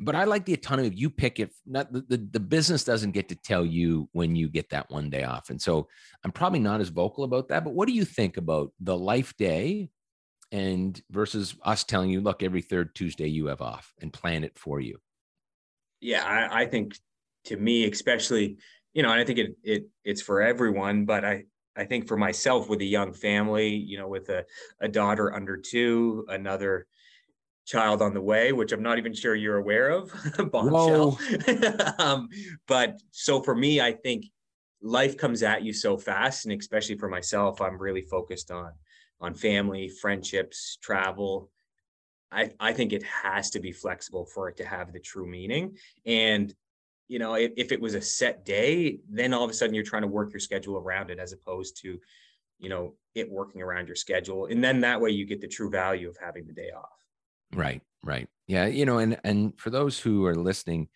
[0.00, 1.52] but I like the autonomy of you pick it.
[1.66, 5.08] Not the, the, the business doesn't get to tell you when you get that one
[5.08, 5.50] day off.
[5.50, 5.88] And so
[6.24, 7.64] I'm probably not as vocal about that.
[7.64, 9.90] But what do you think about the life day
[10.54, 14.56] and versus us telling you, look, every third Tuesday you have off and plan it
[14.56, 14.98] for you?
[16.00, 16.96] Yeah, I, I think
[17.46, 18.58] to me, especially,
[18.92, 22.16] you know, and I think it it it's for everyone, but I I think for
[22.16, 24.44] myself with a young family, you know, with a,
[24.80, 26.86] a daughter under two, another
[27.66, 30.12] child on the way, which I'm not even sure you're aware of,
[30.52, 31.18] bombshell.
[31.98, 32.28] um,
[32.68, 34.26] but so for me, I think
[34.80, 38.70] life comes at you so fast, and especially for myself, I'm really focused on
[39.20, 41.50] on family, friendships, travel.
[42.32, 45.76] I, I think it has to be flexible for it to have the true meaning.
[46.04, 46.52] And,
[47.06, 49.84] you know, if, if it was a set day, then all of a sudden you're
[49.84, 52.00] trying to work your schedule around it as opposed to,
[52.58, 54.46] you know, it working around your schedule.
[54.46, 56.88] And then that way you get the true value of having the day off.
[57.54, 58.28] Right, right.
[58.48, 58.66] Yeah.
[58.66, 60.88] You know, and and for those who are listening,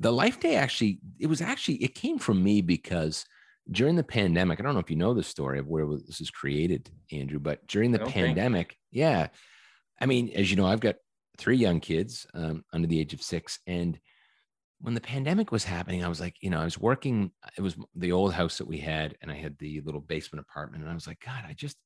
[0.00, 3.24] the life day actually, it was actually, it came from me because
[3.70, 6.30] during the pandemic, I don't know if you know the story of where this is
[6.30, 9.28] created, Andrew, but during the pandemic, yeah.
[10.00, 10.96] I mean, as you know, I've got
[11.38, 13.58] three young kids um, under the age of six.
[13.66, 13.98] And
[14.80, 17.76] when the pandemic was happening, I was like, you know, I was working, it was
[17.94, 20.82] the old house that we had, and I had the little basement apartment.
[20.82, 21.76] And I was like, God, I just,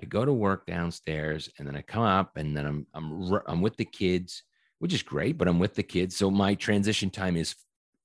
[0.00, 3.60] I go to work downstairs and then I come up and then I'm, I'm, I'm
[3.60, 4.44] with the kids,
[4.78, 6.16] which is great, but I'm with the kids.
[6.16, 7.56] So my transition time is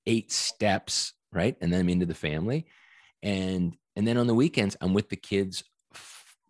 [0.06, 1.56] eight steps, right?
[1.60, 2.66] And then I'm into the family
[3.26, 5.64] and and then on the weekends i'm with the kids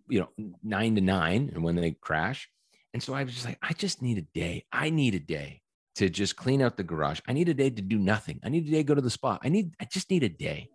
[0.09, 0.29] you know
[0.63, 2.49] nine to nine and when they crash.
[2.95, 4.65] And so i was just like i just need a day.
[4.73, 5.61] I need a day
[5.97, 7.21] to just clean out the garage.
[7.27, 8.41] I need a day to do nothing.
[8.45, 9.39] I need a day to go to the spa.
[9.43, 10.69] I need i just need a day.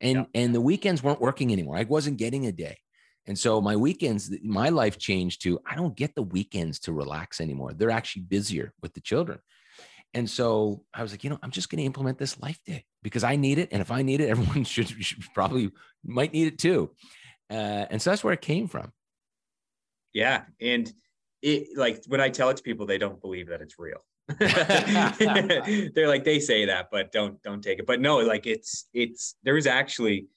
[0.00, 0.42] And yeah.
[0.42, 1.76] and the weekends weren't working anymore.
[1.76, 2.78] I wasn't getting a day.
[3.26, 7.40] And so my weekends my life changed to i don't get the weekends to relax
[7.40, 7.72] anymore.
[7.72, 9.38] They're actually busier with the children
[10.14, 12.84] and so I was like, you know, I'm just going to implement this life day
[13.02, 13.68] because I need it.
[13.72, 15.70] And if I need it, everyone should, should probably
[16.04, 16.90] might need it too.
[17.50, 18.92] Uh, and so that's where it came from.
[20.12, 20.42] Yeah.
[20.60, 20.90] And
[21.42, 23.98] it like when I tell it to people, they don't believe that it's real.
[24.38, 29.34] they're like they say that but don't don't take it but no like it's it's
[29.42, 30.28] there's actually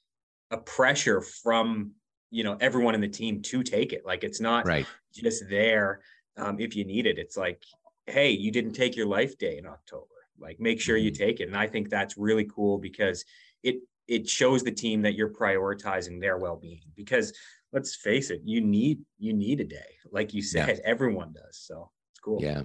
[0.51, 1.91] a pressure from
[2.29, 4.85] you know everyone in the team to take it like it's not right
[5.15, 6.01] just there
[6.35, 7.63] um, if you need it it's like
[8.07, 10.05] hey you didn't take your life day in october
[10.39, 11.23] like make sure you mm-hmm.
[11.23, 11.47] take it.
[11.47, 13.23] And i think that's really cool because
[13.63, 17.33] it it shows the team that you're prioritizing their well-being because
[17.73, 20.83] let's face it you need you need a day like you said yeah.
[20.85, 22.39] everyone does so it's cool.
[22.41, 22.63] Yeah.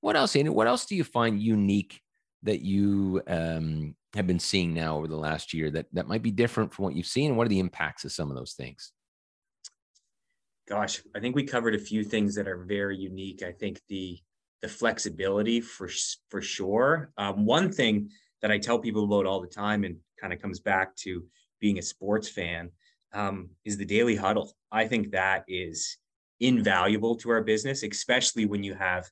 [0.00, 2.00] What else Andy, what else do you find unique
[2.42, 6.30] that you um, have been seeing now over the last year that that might be
[6.30, 7.30] different from what you've seen?
[7.30, 8.92] And what are the impacts of some of those things?
[10.68, 13.42] Gosh i think we covered a few things that are very unique.
[13.42, 14.18] I think the
[14.62, 15.88] the flexibility for
[16.28, 17.10] for sure.
[17.16, 20.60] Um, one thing that i tell people about all the time and kind of comes
[20.60, 21.24] back to
[21.60, 22.70] being a sports fan
[23.12, 24.52] um, is the daily huddle.
[24.70, 25.98] I think that is
[26.40, 29.10] invaluable to our business especially when you have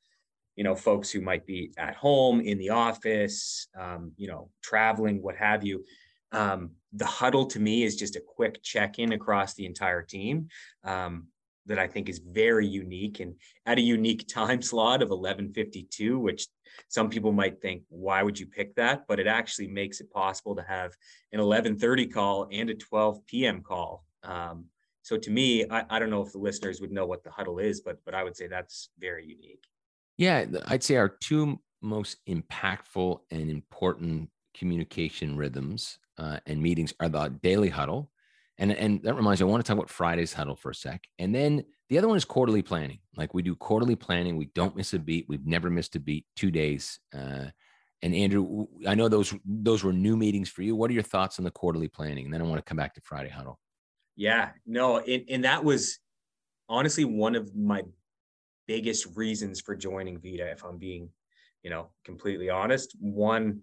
[0.55, 5.23] you know folks who might be at home in the office um, you know traveling
[5.23, 5.85] what have you.
[6.33, 10.49] Um, the huddle to me is just a quick check-in across the entire team.
[10.85, 11.29] Um,
[11.67, 13.35] that i think is very unique and
[13.67, 16.47] at a unique time slot of 1152 which
[16.89, 20.55] some people might think why would you pick that but it actually makes it possible
[20.55, 20.93] to have
[21.33, 24.65] an 1130 call and a 12 p.m call um,
[25.03, 27.59] so to me I, I don't know if the listeners would know what the huddle
[27.59, 29.65] is but but i would say that's very unique
[30.19, 37.09] yeah, I'd say our two most impactful and important communication rhythms uh, and meetings are
[37.09, 38.11] the daily huddle.
[38.59, 41.05] And, and that reminds me, I want to talk about Friday's huddle for a sec.
[41.19, 43.01] And then the other one is quarterly planning.
[43.17, 44.37] Like we do quarterly planning.
[44.37, 45.27] We don't miss a beat.
[45.29, 46.99] We've never missed a beat, two days.
[47.15, 47.47] Uh,
[48.03, 50.77] and Andrew, I know those those were new meetings for you.
[50.77, 52.27] What are your thoughts on the quarterly planning?
[52.27, 53.59] And then I want to come back to Friday huddle.
[54.17, 55.99] Yeah, no, and, and that was
[56.69, 57.83] honestly one of my
[58.67, 61.09] biggest reasons for joining Vita, if I'm being,
[61.63, 62.97] you know, completely honest.
[63.01, 63.63] One,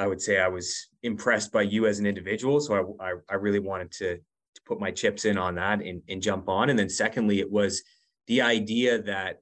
[0.00, 2.58] I would say I was impressed by you as an individual.
[2.60, 6.00] So I, I, I really wanted to, to put my chips in on that and,
[6.08, 6.70] and jump on.
[6.70, 7.82] And then secondly, it was
[8.26, 9.40] the idea that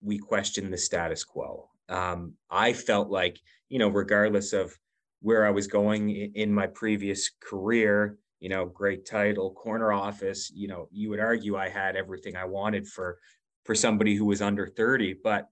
[0.00, 1.68] we question the status quo.
[1.90, 4.74] Um, I felt like, you know, regardless of
[5.20, 10.66] where I was going in my previous career, you know, great title, corner office, you
[10.66, 13.18] know, you would argue I had everything I wanted for
[13.66, 15.48] for somebody who was under 30 but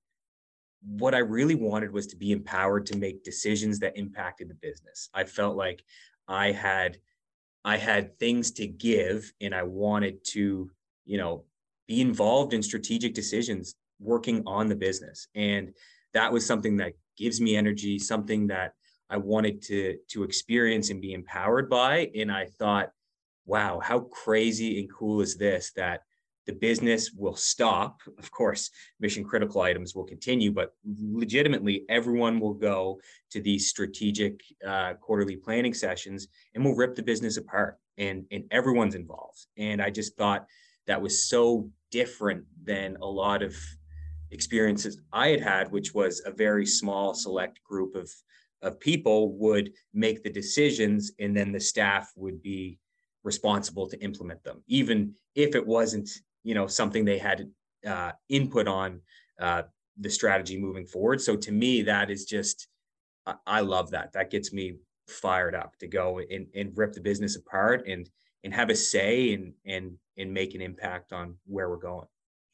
[0.85, 5.09] what i really wanted was to be empowered to make decisions that impacted the business.
[5.15, 5.85] I felt like
[6.29, 6.99] i had
[7.65, 10.71] i had things to give and i wanted to
[11.05, 11.45] you know
[11.89, 15.29] be involved in strategic decisions working on the business.
[15.35, 15.75] And
[16.15, 18.75] that was something that gives me energy something that
[19.11, 22.11] i wanted to to experience and be empowered by.
[22.17, 22.91] And i thought
[23.47, 26.03] wow how crazy and cool is this that
[26.47, 28.01] the business will stop.
[28.19, 33.01] Of course, mission critical items will continue, but legitimately, everyone will go
[33.31, 38.45] to these strategic uh, quarterly planning sessions and we'll rip the business apart, and and
[38.51, 39.47] everyone's involved.
[39.57, 40.47] And I just thought
[40.87, 43.55] that was so different than a lot of
[44.31, 48.11] experiences I had had, which was a very small select group of
[48.63, 52.79] of people would make the decisions, and then the staff would be
[53.25, 56.09] responsible to implement them, even if it wasn't
[56.43, 57.51] you know something they had
[57.87, 59.01] uh, input on
[59.41, 59.63] uh,
[59.99, 61.21] the strategy moving forward.
[61.21, 62.69] So to me, that is just
[63.47, 64.13] I, love that.
[64.13, 64.75] That gets me
[65.09, 68.09] fired up to go and, and rip the business apart and
[68.45, 72.07] and have a say and and and make an impact on where we're going.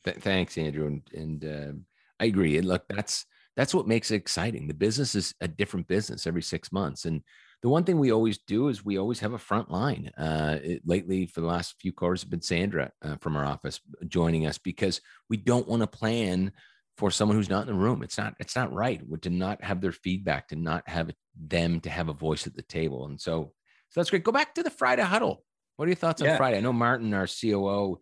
[0.05, 1.73] Th- thanks, Andrew, and and uh,
[2.21, 2.59] I agree.
[2.59, 3.25] And look, that's
[3.57, 4.69] that's what makes it exciting.
[4.69, 7.23] The business is a different business every six months, and
[7.63, 10.11] the one thing we always do is we always have a front line.
[10.17, 13.81] Uh, it, lately, for the last few quarters, have been Sandra uh, from our office
[14.07, 16.53] joining us because we don't want to plan
[16.97, 18.03] for someone who's not in the room.
[18.03, 21.91] It's not it's not right to not have their feedback, to not have them to
[21.91, 23.07] have a voice at the table.
[23.07, 23.53] And so,
[23.89, 24.25] so that's great.
[24.25, 25.45] Go back to the Friday huddle.
[25.77, 26.33] What are your thoughts yeah.
[26.33, 26.59] on Friday?
[26.59, 28.01] I know Martin, our COO,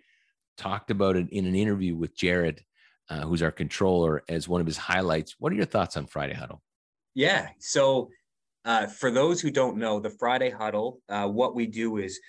[0.58, 2.62] talked about it in an interview with Jared,
[3.10, 5.36] uh, who's our controller, as one of his highlights.
[5.38, 6.62] What are your thoughts on Friday huddle?
[7.14, 7.48] Yeah.
[7.58, 8.10] So
[8.66, 12.20] uh, for those who don't know, the Friday huddle, uh, what we do is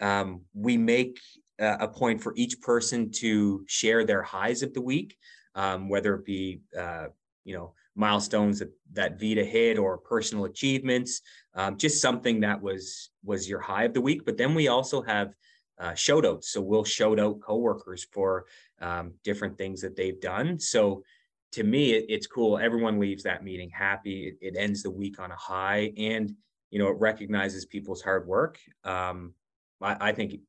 [0.00, 1.18] um, we make
[1.58, 5.16] uh, a point for each person to share their highs of the week,
[5.54, 7.06] um, whether it be uh,
[7.44, 11.22] you know milestones that, that Vita hit or personal achievements,
[11.54, 14.26] um, just something that was was your high of the week.
[14.26, 15.32] But then we also have
[15.78, 16.50] uh, shout outs.
[16.50, 18.44] So we'll shout out coworkers for
[18.82, 20.58] um, different things that they've done.
[20.58, 21.04] So
[21.52, 22.58] to me, it, it's cool.
[22.58, 24.28] Everyone leaves that meeting happy.
[24.40, 26.32] It, it, ends the week on a high, and
[26.70, 28.58] you know it recognizes people's hard work.
[28.84, 29.34] Um,
[29.80, 30.40] I, I think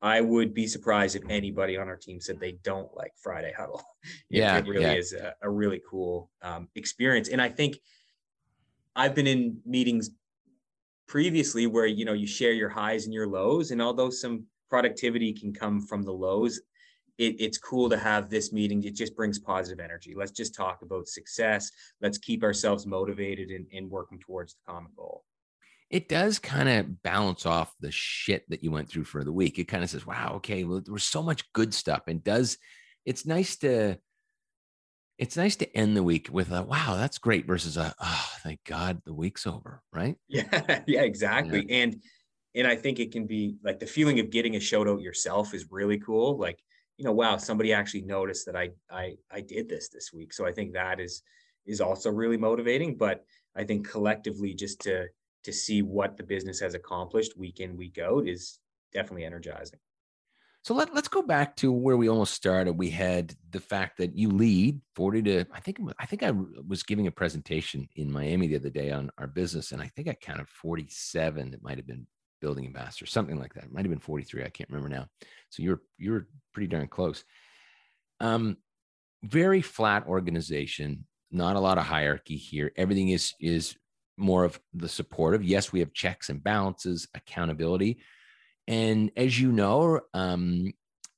[0.00, 3.82] I would be surprised if anybody on our team said they don't like Friday huddle.
[4.30, 4.94] It, Yeah, it really yeah.
[4.94, 7.78] is a, a really cool um, experience, and I think
[8.96, 10.10] I've been in meetings
[11.06, 15.32] previously where you know you share your highs and your lows, and although some productivity
[15.32, 16.60] can come from the lows,
[17.18, 18.82] it, it's cool to have this meeting.
[18.84, 20.14] It just brings positive energy.
[20.16, 21.70] Let's just talk about success.
[22.00, 25.24] Let's keep ourselves motivated and, and working towards the common goal.
[25.90, 29.58] it does kind of balance off the shit that you went through for the week.
[29.58, 32.02] It kind of says, wow, okay, well, there was so much good stuff.
[32.06, 32.56] And does
[33.04, 33.98] it's nice to
[35.18, 38.60] it's nice to end the week with a wow, that's great versus a oh, thank
[38.64, 40.16] God the week's over, right?
[40.28, 41.66] Yeah, yeah, exactly.
[41.68, 42.02] And
[42.54, 45.54] and I think it can be like the feeling of getting a shout out yourself
[45.54, 46.38] is really cool.
[46.38, 46.58] Like,
[47.02, 50.32] you know, wow, somebody actually noticed that I I I did this this week.
[50.32, 51.22] So I think that is
[51.66, 53.24] is also really motivating, but
[53.56, 55.06] I think collectively just to
[55.42, 58.60] to see what the business has accomplished week in week out is
[58.94, 59.80] definitely energizing.
[60.62, 62.74] So let, let's go back to where we almost started.
[62.74, 66.32] We had the fact that you lead 40 to, I think, I think I
[66.68, 70.06] was giving a presentation in Miami the other day on our business, and I think
[70.06, 71.54] I counted 47.
[71.54, 72.06] It might have been
[72.42, 73.64] building ambassador, something like that.
[73.64, 74.44] It might have been 43.
[74.44, 75.06] I can't remember now.
[75.48, 77.24] So you're you're pretty darn close.
[78.20, 78.58] Um,
[79.22, 82.72] very flat organization, not a lot of hierarchy here.
[82.76, 83.76] Everything is is
[84.18, 85.42] more of the supportive.
[85.42, 88.00] Yes, we have checks and balances, accountability.
[88.68, 90.72] And as you know, um,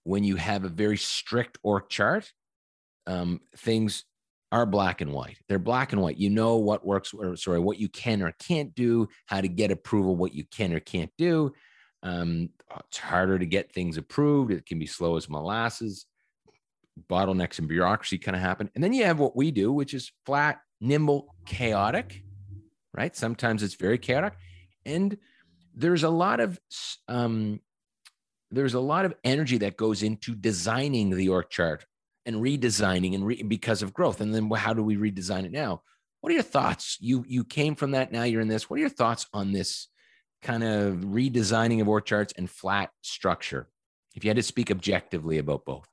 [0.05, 2.31] when you have a very strict org chart,
[3.07, 4.05] um, things
[4.55, 5.37] are black and white.
[5.49, 6.17] They're black and white.
[6.17, 9.73] You know what works, or sorry, what you can or can't do, how to get
[9.73, 11.53] approval, what you can or can't do.
[12.05, 12.51] Um,
[12.87, 14.53] it's harder to get things approved.
[14.53, 16.07] It can be slow as molasses.
[17.11, 18.71] Bottlenecks and bureaucracy kind of happen.
[18.77, 22.23] And then you have what we do, which is flat, nimble, chaotic,
[22.97, 23.17] right?
[23.17, 24.35] Sometimes it's very chaotic.
[24.87, 25.19] And
[25.75, 26.61] there's a lot of
[27.09, 27.59] um,
[28.53, 31.85] there's a lot of energy that goes into designing the org chart
[32.27, 34.21] and redesigning and re- because of growth.
[34.21, 35.83] And then how do we redesign it now?
[36.21, 36.97] What are your thoughts?
[37.01, 38.13] You you came from that.
[38.13, 38.71] Now you're in this.
[38.71, 39.89] What are your thoughts on this
[40.43, 43.69] kind of redesigning of org charts and flat structure?
[44.15, 45.89] If you had to speak objectively about both.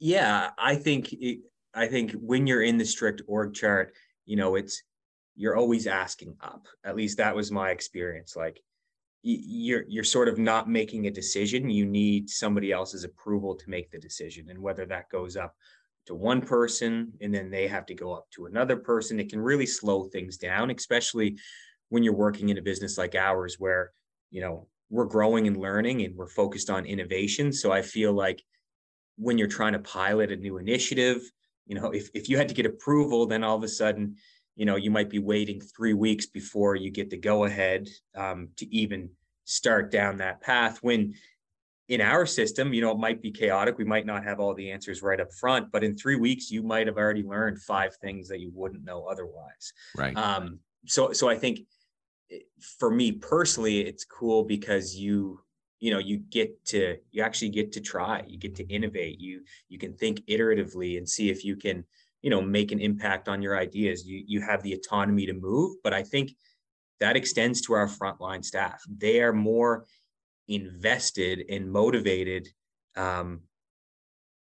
[0.00, 1.40] Yeah, I think it,
[1.72, 3.94] I think when you're in the strict org chart,
[4.26, 4.82] you know, it's
[5.34, 6.66] you're always asking up.
[6.84, 8.36] At least that was my experience.
[8.36, 8.60] Like
[9.22, 11.70] you're you're sort of not making a decision.
[11.70, 15.54] You need somebody else's approval to make the decision and whether that goes up
[16.06, 19.40] to one person and then they have to go up to another person it can
[19.40, 21.38] really slow things down especially
[21.90, 23.92] when you're working in a business like ours where
[24.30, 27.52] you know we're growing and learning and we're focused on innovation.
[27.52, 28.42] So i feel like
[29.16, 31.22] when you're trying to pilot a new initiative
[31.66, 34.16] you know if, if you had to get approval then all of a sudden
[34.56, 38.48] you know you might be waiting three weeks before you get the go ahead um,
[38.56, 39.10] to even
[39.44, 41.14] start down that path when
[41.88, 43.76] in our system you know it might be chaotic.
[43.76, 46.62] We might not have all the answers right up front but in three weeks you
[46.62, 49.72] might have already learned five things that you wouldn't know otherwise.
[49.96, 50.16] Right.
[50.16, 51.60] Um, so so i think
[52.30, 52.38] eh,
[52.78, 55.40] for me personally it's cool because you
[55.80, 59.42] you know you get to you actually get to try you get to innovate you
[59.68, 61.84] you can think iteratively and see if you can
[62.22, 64.06] you know make an impact on your ideas.
[64.06, 66.32] You you have the autonomy to move but i think
[67.02, 68.80] that extends to our frontline staff.
[68.88, 69.86] They are more
[70.46, 72.48] invested and motivated
[72.96, 73.40] um,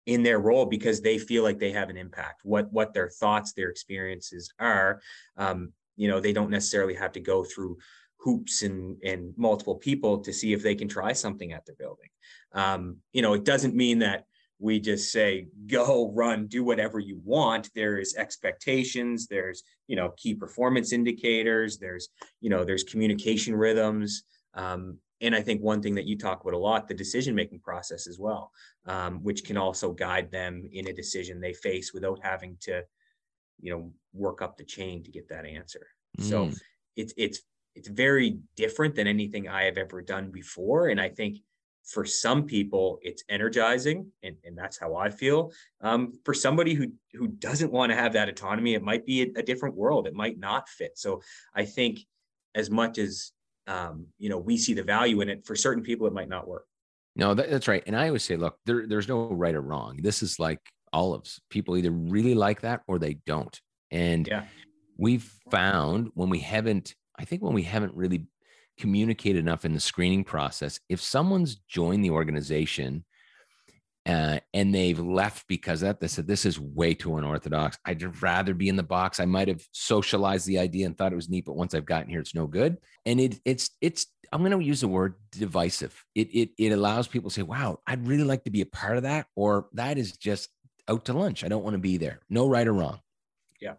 [0.06, 2.40] in their role because they feel like they have an impact.
[2.42, 5.00] What what their thoughts their experiences are
[5.36, 7.78] um, you know they don't necessarily have to go through
[8.18, 12.08] hoops and and multiple people to see if they can try something at their building.
[12.52, 14.24] Um, you know it doesn't mean that
[14.60, 20.34] we just say go run do whatever you want there's expectations there's you know key
[20.34, 26.06] performance indicators there's you know there's communication rhythms um, and i think one thing that
[26.06, 28.52] you talk about a lot the decision making process as well
[28.86, 32.82] um, which can also guide them in a decision they face without having to
[33.60, 35.86] you know work up the chain to get that answer
[36.18, 36.24] mm.
[36.24, 36.50] so
[36.96, 37.40] it's it's
[37.74, 41.38] it's very different than anything i have ever done before and i think
[41.84, 45.52] for some people it's energizing and, and that's how i feel.
[45.80, 49.40] Um, for somebody who who doesn't want to have that autonomy it might be a,
[49.40, 50.06] a, different world.
[50.06, 50.98] It might not fit.
[50.98, 51.22] So
[51.54, 52.00] i think
[52.54, 53.32] as much as
[53.66, 56.46] um, you know we see the value in it for certain people it might not
[56.46, 56.66] work.
[57.16, 57.82] No that, that's right.
[57.86, 59.98] And i always say look there, there's no right or wrong.
[60.02, 60.60] This is like
[60.92, 63.58] olives people either really like that or they don't.
[63.90, 64.44] And yeah.
[64.96, 68.26] we've found when we haven't i think when we haven't really
[68.80, 70.80] communicate enough in the screening process.
[70.88, 73.04] If someone's joined the organization
[74.06, 76.00] uh, and they've left because of that.
[76.00, 77.78] They said, This is way too unorthodox.
[77.84, 79.20] I'd rather be in the box.
[79.20, 82.08] I might have socialized the idea and thought it was neat, but once I've gotten
[82.08, 82.78] here, it's no good.
[83.04, 86.02] And it, it's, it's, I'm going to use the word divisive.
[86.14, 88.96] It, it, it allows people to say, Wow, I'd really like to be a part
[88.96, 90.48] of that, or that is just
[90.88, 91.44] out to lunch.
[91.44, 92.20] I don't want to be there.
[92.30, 93.00] No right or wrong.
[93.60, 93.74] Yeah.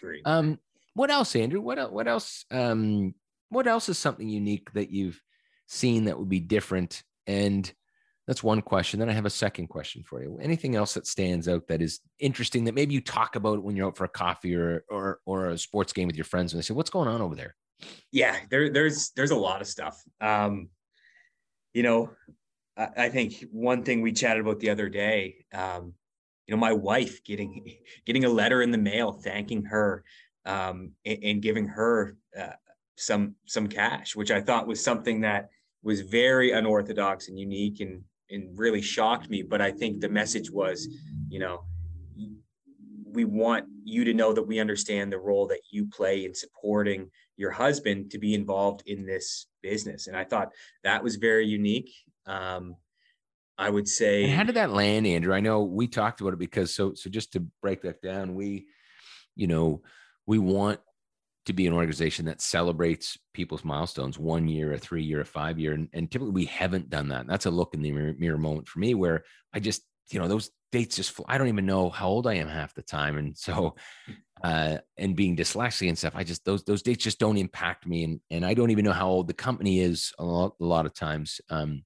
[0.00, 0.22] Great.
[0.24, 0.58] Um,
[0.94, 1.60] what else, Andrew?
[1.60, 2.44] What, what else?
[2.50, 3.14] Um,
[3.52, 5.20] what else is something unique that you've
[5.68, 7.02] seen that would be different?
[7.26, 7.70] And
[8.26, 8.98] that's one question.
[8.98, 10.38] Then I have a second question for you.
[10.40, 13.88] Anything else that stands out that is interesting that maybe you talk about when you're
[13.88, 16.64] out for a coffee or or or a sports game with your friends and they
[16.64, 17.56] say, "What's going on over there?"
[18.10, 20.00] Yeah, there, there's there's a lot of stuff.
[20.20, 20.68] Um,
[21.74, 22.10] you know,
[22.76, 25.94] I, I think one thing we chatted about the other day, um,
[26.46, 27.76] you know, my wife getting
[28.06, 30.04] getting a letter in the mail thanking her
[30.44, 32.52] um, and, and giving her uh,
[32.96, 35.48] some some cash, which I thought was something that
[35.82, 39.42] was very unorthodox and unique and and really shocked me.
[39.42, 40.88] But I think the message was,
[41.28, 41.64] you know,
[43.04, 47.10] we want you to know that we understand the role that you play in supporting
[47.36, 50.06] your husband to be involved in this business.
[50.06, 50.50] And I thought
[50.84, 51.90] that was very unique.
[52.26, 52.76] Um,
[53.58, 54.24] I would say.
[54.24, 55.34] And how did that land, Andrew?
[55.34, 58.66] I know we talked about it because so so just to break that down, we,
[59.36, 59.82] you know,
[60.26, 60.80] we want
[61.46, 65.58] to be an organization that celebrates people's milestones one year, a three year, a five
[65.58, 65.72] year.
[65.72, 67.22] And, and typically we haven't done that.
[67.22, 70.20] And that's a look in the mirror, mirror, moment for me where I just, you
[70.20, 73.18] know, those dates just, I don't even know how old I am half the time.
[73.18, 73.74] And so,
[74.44, 78.04] uh, and being dyslexic and stuff, I just, those, those dates just don't impact me.
[78.04, 80.86] And, and I don't even know how old the company is a lot, a lot
[80.86, 81.40] of times.
[81.50, 81.84] Um,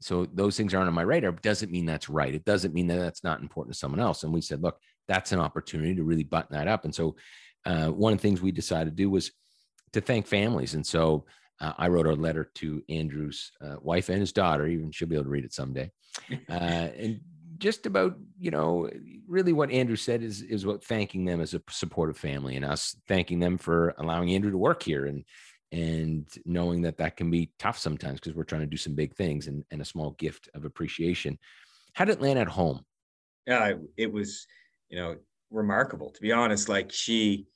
[0.00, 1.32] so those things aren't on my radar.
[1.32, 2.34] Doesn't mean that's right.
[2.34, 4.22] It doesn't mean that that's not important to someone else.
[4.22, 4.78] And we said, look,
[5.08, 6.84] that's an opportunity to really button that up.
[6.84, 7.16] And so
[7.68, 9.30] uh, one of the things we decided to do was
[9.92, 10.74] to thank families.
[10.74, 11.26] And so
[11.60, 15.16] uh, I wrote a letter to Andrew's uh, wife and his daughter, even she'll be
[15.16, 15.90] able to read it someday.
[16.50, 17.20] Uh, and
[17.58, 18.88] just about, you know,
[19.26, 22.96] really what Andrew said is, is what thanking them as a supportive family and us
[23.06, 25.24] thanking them for allowing Andrew to work here and,
[25.70, 29.14] and knowing that that can be tough sometimes because we're trying to do some big
[29.14, 31.38] things and, and a small gift of appreciation.
[31.92, 32.84] How did it land at home?
[33.46, 34.46] Yeah, it was,
[34.88, 35.16] you know,
[35.50, 36.68] remarkable to be honest.
[36.68, 37.46] Like she,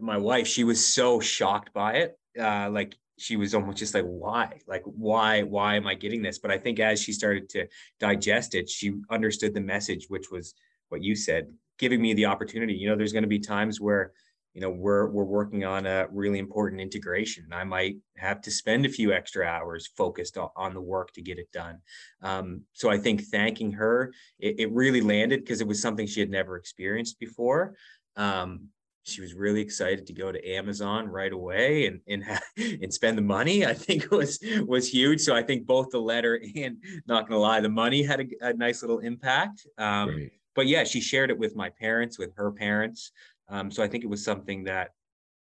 [0.00, 2.18] my wife, she was so shocked by it.
[2.38, 4.60] Uh, like she was almost just like, why?
[4.66, 6.38] Like, why, why am I getting this?
[6.38, 7.66] But I think as she started to
[7.98, 10.54] digest it, she understood the message, which was
[10.90, 12.74] what you said, giving me the opportunity.
[12.74, 14.12] You know, there's going to be times where,
[14.52, 17.46] you know, we're we're working on a really important integration.
[17.52, 21.38] I might have to spend a few extra hours focused on the work to get
[21.38, 21.78] it done.
[22.22, 26.20] Um, so I think thanking her, it, it really landed because it was something she
[26.20, 27.76] had never experienced before.
[28.16, 28.68] Um,
[29.06, 32.24] she was really excited to go to Amazon right away and and
[32.82, 33.64] and spend the money.
[33.64, 35.20] I think was was huge.
[35.20, 36.76] So I think both the letter and
[37.06, 39.66] not gonna lie, the money had a, a nice little impact.
[39.78, 43.12] Um, but yeah, she shared it with my parents, with her parents.
[43.48, 44.90] Um, so I think it was something that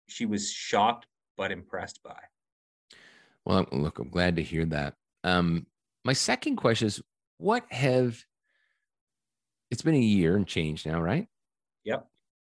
[0.08, 2.18] she was shocked but impressed by.
[3.44, 4.94] Well, look, I'm glad to hear that.
[5.24, 5.66] Um,
[6.04, 7.00] my second question is,
[7.38, 8.22] what have
[9.70, 11.28] it's been a year and change now, right?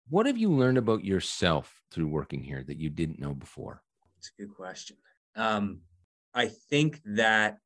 [0.10, 3.84] What have you learned about yourself through working here that you didn't know before?
[4.18, 4.97] It's a good question.
[5.36, 5.82] Um,
[6.34, 7.57] I think that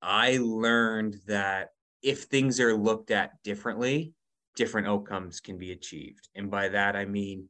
[0.00, 1.70] I learned that
[2.02, 4.14] if things are looked at differently,
[4.56, 6.28] different outcomes can be achieved.
[6.34, 7.48] And by that, I mean,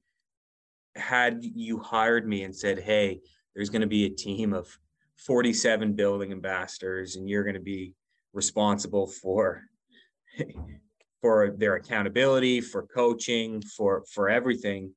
[0.96, 3.20] had you hired me and said, hey,
[3.54, 4.76] there's going to be a team of
[5.18, 7.94] 47 building ambassadors and you're going to be
[8.32, 9.62] responsible for
[11.22, 14.92] for their accountability, for coaching, for for everything,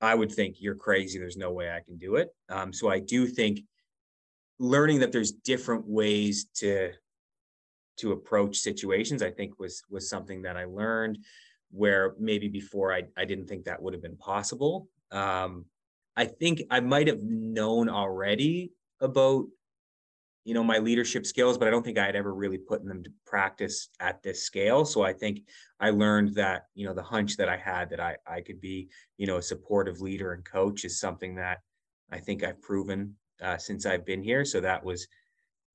[0.00, 1.18] I would think you're crazy.
[1.18, 2.28] There's no way I can do it.
[2.50, 3.60] Um, so I do think
[4.58, 6.92] learning that there's different ways to
[7.98, 11.18] to approach situations, I think was was something that I learned
[11.70, 14.88] where maybe before I, I didn't think that would have been possible.
[15.10, 15.66] Um,
[16.16, 19.46] I think I might have known already about
[20.48, 23.04] you know my leadership skills but i don't think i had ever really put them
[23.04, 24.86] to practice at this scale.
[24.86, 25.42] So i think
[25.78, 28.88] i learned that you know the hunch that i had that i i could be
[29.18, 31.58] you know a supportive leader and coach is something that
[32.10, 34.44] i think i've proven uh, since i've been here.
[34.44, 35.06] So that was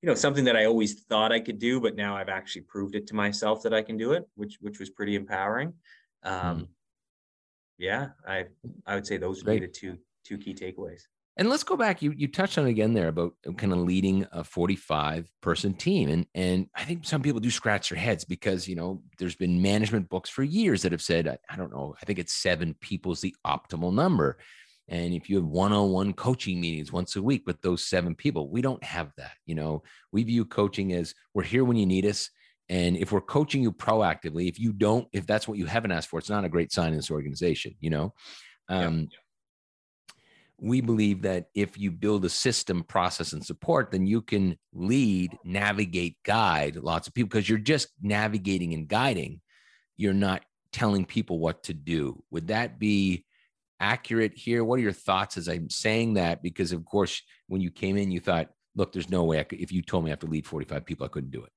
[0.02, 2.96] you know something that i always thought i could do but now i've actually proved
[2.96, 5.72] it to myself that i can do it which which was pretty empowering.
[6.24, 6.68] Um mm.
[7.78, 8.46] yeah i
[8.86, 11.02] i would say those would be the two two key takeaways
[11.36, 12.00] and let's go back.
[12.00, 16.08] You you touched on it again there about kind of leading a 45 person team.
[16.08, 19.60] And and I think some people do scratch their heads because you know there's been
[19.60, 22.74] management books for years that have said, I, I don't know, I think it's seven
[22.80, 24.38] people is the optimal number.
[24.86, 28.60] And if you have one-on-one coaching meetings once a week with those seven people, we
[28.60, 29.32] don't have that.
[29.46, 29.82] You know,
[30.12, 32.28] we view coaching as we're here when you need us
[32.68, 36.08] And if we're coaching you proactively, if you don't, if that's what you haven't asked
[36.08, 38.14] for, it's not a great sign in this organization, you know?
[38.68, 39.18] Um, yeah.
[40.58, 45.36] We believe that if you build a system, process, and support, then you can lead,
[45.44, 49.40] navigate, guide lots of people because you're just navigating and guiding.
[49.96, 50.42] You're not
[50.72, 52.22] telling people what to do.
[52.30, 53.24] Would that be
[53.80, 54.64] accurate here?
[54.64, 56.42] What are your thoughts as I'm saying that?
[56.42, 59.60] Because, of course, when you came in, you thought, look, there's no way I could,
[59.60, 61.52] if you told me I have to lead 45 people, I couldn't do it.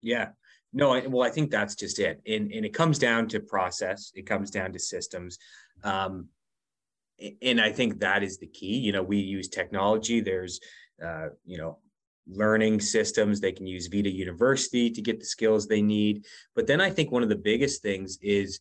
[0.00, 0.28] Yeah.
[0.72, 2.20] No, I, well, I think that's just it.
[2.26, 5.38] And, and it comes down to process, it comes down to systems.
[5.84, 6.28] Um,
[7.40, 8.78] and I think that is the key.
[8.78, 10.20] You know, we use technology.
[10.20, 10.60] There's,
[11.04, 11.78] uh, you know,
[12.28, 13.40] learning systems.
[13.40, 16.24] They can use Vita University to get the skills they need.
[16.54, 18.60] But then I think one of the biggest things is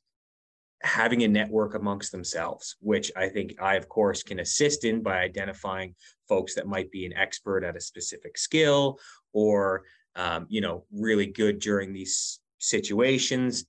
[0.84, 5.20] having a network amongst themselves, which I think I, of course, can assist in by
[5.20, 5.95] identifying
[6.28, 8.97] folks that might be an expert at a specific skill
[9.32, 9.84] or,
[10.16, 13.66] um, you know, really good during these situations.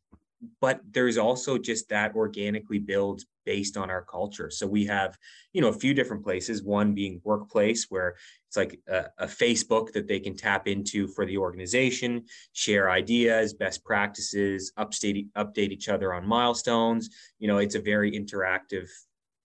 [0.60, 4.50] But there's also just that organically builds based on our culture.
[4.50, 5.16] So we have,
[5.52, 8.16] you know, a few different places, one being workplace where
[8.48, 13.54] it's like a, a, Facebook that they can tap into for the organization, share ideas,
[13.54, 17.10] best practices, update, update each other on milestones.
[17.38, 18.88] You know, it's a very interactive,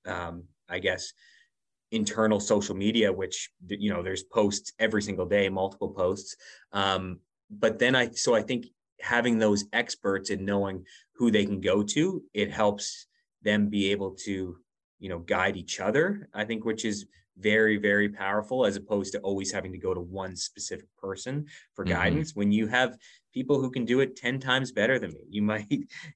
[0.05, 1.13] um, I guess,
[1.91, 6.35] internal social media, which, you know, there's posts every single day, multiple posts.
[6.71, 7.19] Um,
[7.49, 8.67] but then I, so I think
[9.01, 10.83] having those experts and knowing
[11.15, 13.07] who they can go to, it helps
[13.43, 14.57] them be able to
[14.99, 17.05] you know guide each other i think which is
[17.37, 21.45] very very powerful as opposed to always having to go to one specific person
[21.75, 21.93] for mm-hmm.
[21.93, 22.97] guidance when you have
[23.33, 25.67] people who can do it 10 times better than me you might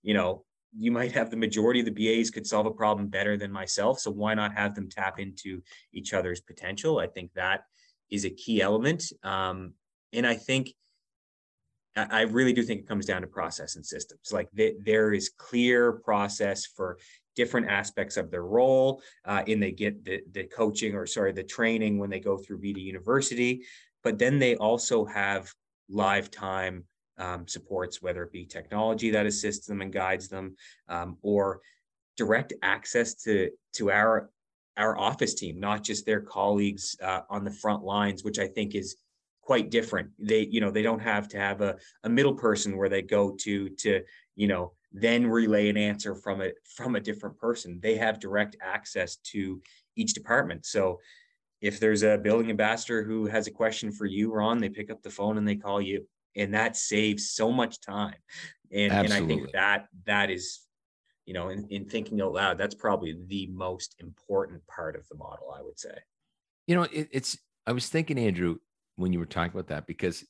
[0.02, 0.44] you know
[0.78, 4.00] you might have the majority of the BAs could solve a problem better than myself.
[4.00, 5.62] So why not have them tap into
[5.92, 7.00] each other's potential?
[7.00, 7.66] I think that
[8.10, 9.04] is a key element.
[9.22, 9.74] Um,
[10.14, 10.74] and I think
[11.96, 14.32] I really do think it comes down to process and systems.
[14.32, 16.98] Like there is clear process for
[17.36, 21.44] different aspects of their role uh, in they get the, the coaching or sorry the
[21.44, 23.64] training when they go through Vita University,
[24.04, 25.54] but then they also have
[25.90, 26.86] live time
[27.18, 30.56] um, supports, whether it be technology that assists them and guides them,
[30.88, 31.62] um, or
[32.18, 34.30] direct access to to our
[34.78, 38.76] our office team, not just their colleagues uh, on the front lines, which I think
[38.76, 38.96] is
[39.52, 40.10] quite different.
[40.18, 41.76] They, you know, they don't have to have a,
[42.06, 44.02] a middle person where they go to to,
[44.38, 47.78] you know, then relay an answer from a from a different person.
[47.84, 49.62] They have direct access to
[49.98, 50.66] each department.
[50.66, 51.02] So
[51.60, 55.02] if there's a building ambassador who has a question for you, Ron, they pick up
[55.02, 56.08] the phone and they call you.
[56.38, 58.22] And that saves so much time.
[58.72, 60.62] And, and I think that that is,
[61.26, 65.18] you know, in, in thinking out loud, that's probably the most important part of the
[65.18, 65.98] model, I would say.
[66.68, 67.38] You know, it, it's
[67.68, 68.56] I was thinking, Andrew,
[69.02, 70.24] when you were talking about that because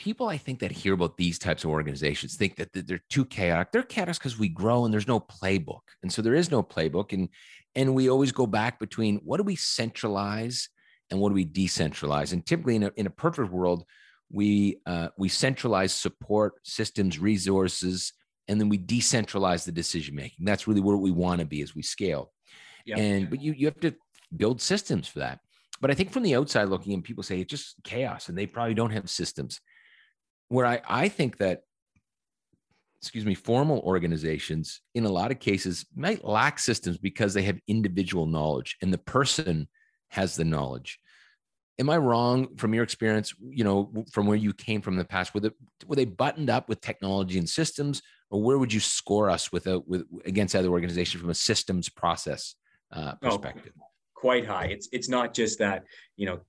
[0.00, 3.70] people I think that hear about these types of organizations think that they're too chaotic.
[3.70, 5.82] They're chaotic because we grow and there's no playbook.
[6.02, 7.12] And so there is no playbook.
[7.12, 7.28] And
[7.74, 10.70] and we always go back between what do we centralize
[11.10, 12.32] and what do we decentralize?
[12.32, 13.84] And typically in a, in a perfect world,
[14.32, 18.12] we uh, we centralize support systems, resources,
[18.48, 20.46] and then we decentralize the decision making.
[20.46, 22.32] That's really what we want to be as we scale.
[22.86, 22.98] Yep.
[22.98, 23.94] And but you you have to
[24.34, 25.40] build systems for that.
[25.80, 28.46] But I think from the outside looking in, people say it's just chaos and they
[28.46, 29.60] probably don't have systems.
[30.48, 31.62] Where I, I think that,
[33.00, 37.58] excuse me, formal organizations in a lot of cases might lack systems because they have
[37.66, 39.68] individual knowledge and the person
[40.08, 40.98] has the knowledge.
[41.78, 45.04] Am I wrong from your experience, you know, from where you came from in the
[45.04, 45.32] past?
[45.32, 45.54] Were, the,
[45.86, 49.66] were they buttoned up with technology and systems, or where would you score us with,
[49.66, 52.54] a, with against other organizations from a systems process
[52.92, 53.72] uh, oh, perspective?
[53.80, 53.89] Oh
[54.20, 54.66] quite high.
[54.66, 55.84] It's it's not just that
[56.16, 56.40] you know,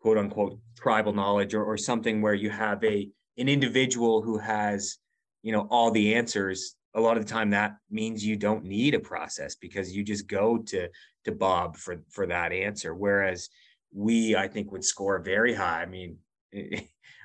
[0.00, 4.98] quote unquote tribal knowledge or, or something where you have a an individual who has
[5.42, 6.76] you know all the answers.
[6.94, 10.26] A lot of the time, that means you don't need a process because you just
[10.26, 10.88] go to
[11.24, 12.94] to Bob for for that answer.
[12.94, 13.48] Whereas
[13.92, 15.82] we, I think, would score very high.
[15.82, 16.18] I mean,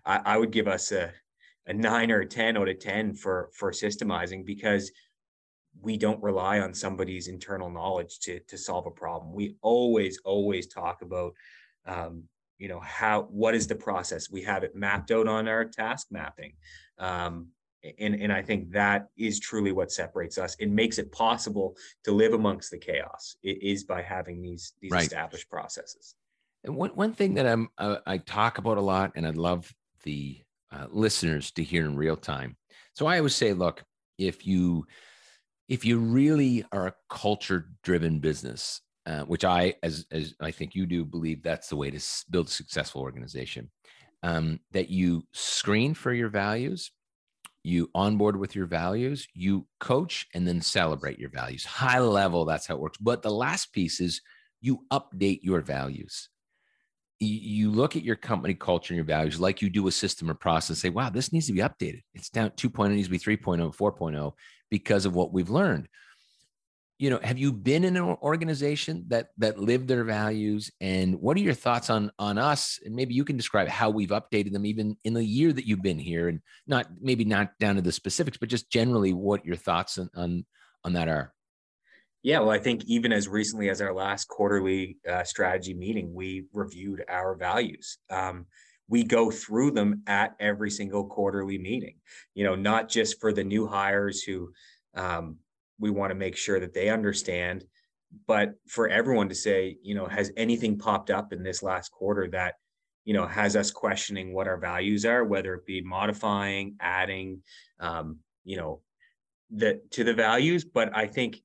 [0.05, 1.11] I, I would give us a
[1.67, 4.89] a nine or a 10 out of 10 for for systemizing because
[5.81, 9.33] we don't rely on somebody's internal knowledge to to solve a problem.
[9.33, 11.33] We always always talk about
[11.85, 12.23] um,
[12.57, 14.29] you know how what is the process.
[14.29, 16.53] We have it mapped out on our task mapping.
[16.97, 17.47] Um,
[17.99, 20.55] and, and I think that is truly what separates us.
[20.59, 23.37] and makes it possible to live amongst the chaos.
[23.43, 25.03] It is by having these these right.
[25.03, 26.15] established processes.
[26.63, 29.73] And one one thing that I'm uh, I talk about a lot, and I'd love
[30.03, 30.39] the
[30.71, 32.57] uh, listeners to hear in real time.
[32.93, 33.83] So I always say, look,
[34.17, 34.85] if you
[35.67, 40.75] if you really are a culture driven business, uh, which I, as, as I think
[40.75, 41.99] you do, believe that's the way to
[42.29, 43.69] build a successful organization,
[44.23, 46.91] um, that you screen for your values
[47.67, 51.65] you onboard with your values, you coach, and then celebrate your values.
[51.65, 52.97] High level, that's how it works.
[52.97, 54.21] But the last piece is
[54.61, 56.29] you update your values.
[57.19, 60.35] You look at your company culture and your values like you do a system or
[60.35, 62.01] process, say, wow, this needs to be updated.
[62.13, 64.33] It's down 2.0, it needs to be 3.0, 4.0
[64.69, 65.87] because of what we've learned.
[66.99, 70.71] You know have you been in an organization that that lived their values?
[70.81, 72.79] And what are your thoughts on on us?
[72.83, 75.83] And maybe you can describe how we've updated them even in the year that you've
[75.83, 79.55] been here and not maybe not down to the specifics but just generally what your
[79.55, 80.45] thoughts on on,
[80.83, 81.33] on that are
[82.23, 86.45] yeah well i think even as recently as our last quarterly uh, strategy meeting we
[86.53, 87.97] reviewed our values.
[88.09, 88.45] Um,
[88.89, 91.95] we go through them at every single quarterly meeting
[92.33, 94.51] you know not just for the new hires who
[94.95, 95.37] um,
[95.79, 97.63] we want to make sure that they understand
[98.25, 102.27] but for everyone to say you know has anything popped up in this last quarter
[102.29, 102.55] that
[103.03, 107.41] you know has us questioning what our values are whether it be modifying adding
[107.79, 108.81] um, you know
[109.49, 110.65] the to the values?
[110.65, 111.41] But i think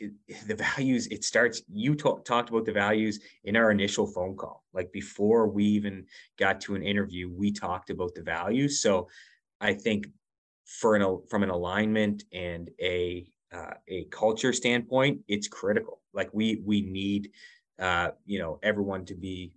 [0.00, 0.12] it,
[0.48, 4.64] the values it starts you talk, talked about the values in our initial phone call
[4.72, 6.04] like before we even
[6.38, 9.06] got to an interview we talked about the values so
[9.60, 10.06] i think
[10.64, 16.00] for an from an alignment and a uh, a culture standpoint, it's critical.
[16.12, 17.30] Like we we need
[17.78, 19.52] uh, you know everyone to be,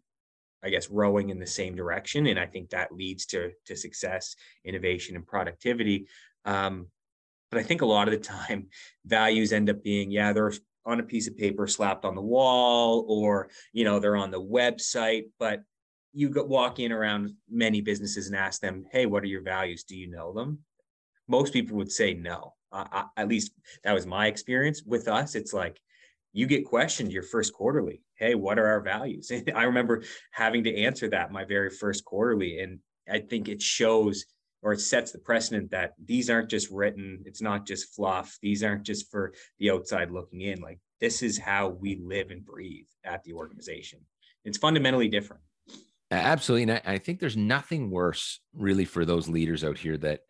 [0.63, 4.35] I guess, rowing in the same direction, and I think that leads to to success,
[4.65, 6.07] innovation, and productivity.
[6.45, 6.87] Um,
[7.53, 8.67] but I think a lot of the time,
[9.05, 10.53] values end up being yeah they're
[10.85, 14.41] on a piece of paper slapped on the wall, or you know they're on the
[14.41, 15.63] website, but
[16.13, 19.83] you walk in around many businesses and ask them, hey, what are your values?
[19.83, 20.59] Do you know them?
[21.27, 23.51] Most people would say no uh, at least
[23.83, 25.35] that was my experience with us.
[25.35, 25.79] It's like
[26.33, 28.01] you get questioned your first quarterly.
[28.15, 29.29] Hey, what are our values?
[29.31, 32.59] And I remember having to answer that my very first quarterly.
[32.59, 32.79] And
[33.09, 34.25] I think it shows
[34.63, 38.37] or it sets the precedent that these aren't just written, it's not just fluff.
[38.41, 40.61] These aren't just for the outside looking in.
[40.61, 43.99] Like this is how we live and breathe at the organization.
[44.45, 45.43] It's fundamentally different.
[46.11, 46.63] Absolutely.
[46.63, 50.21] And I, I think there's nothing worse really for those leaders out here that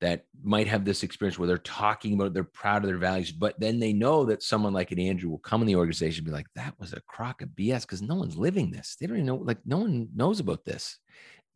[0.00, 3.58] that might have this experience where they're talking about they're proud of their values, but
[3.58, 6.32] then they know that someone like an Andrew will come in the organization and be
[6.32, 8.96] like, that was a crock of BS because no one's living this.
[9.00, 10.98] They don't even know, like no one knows about this.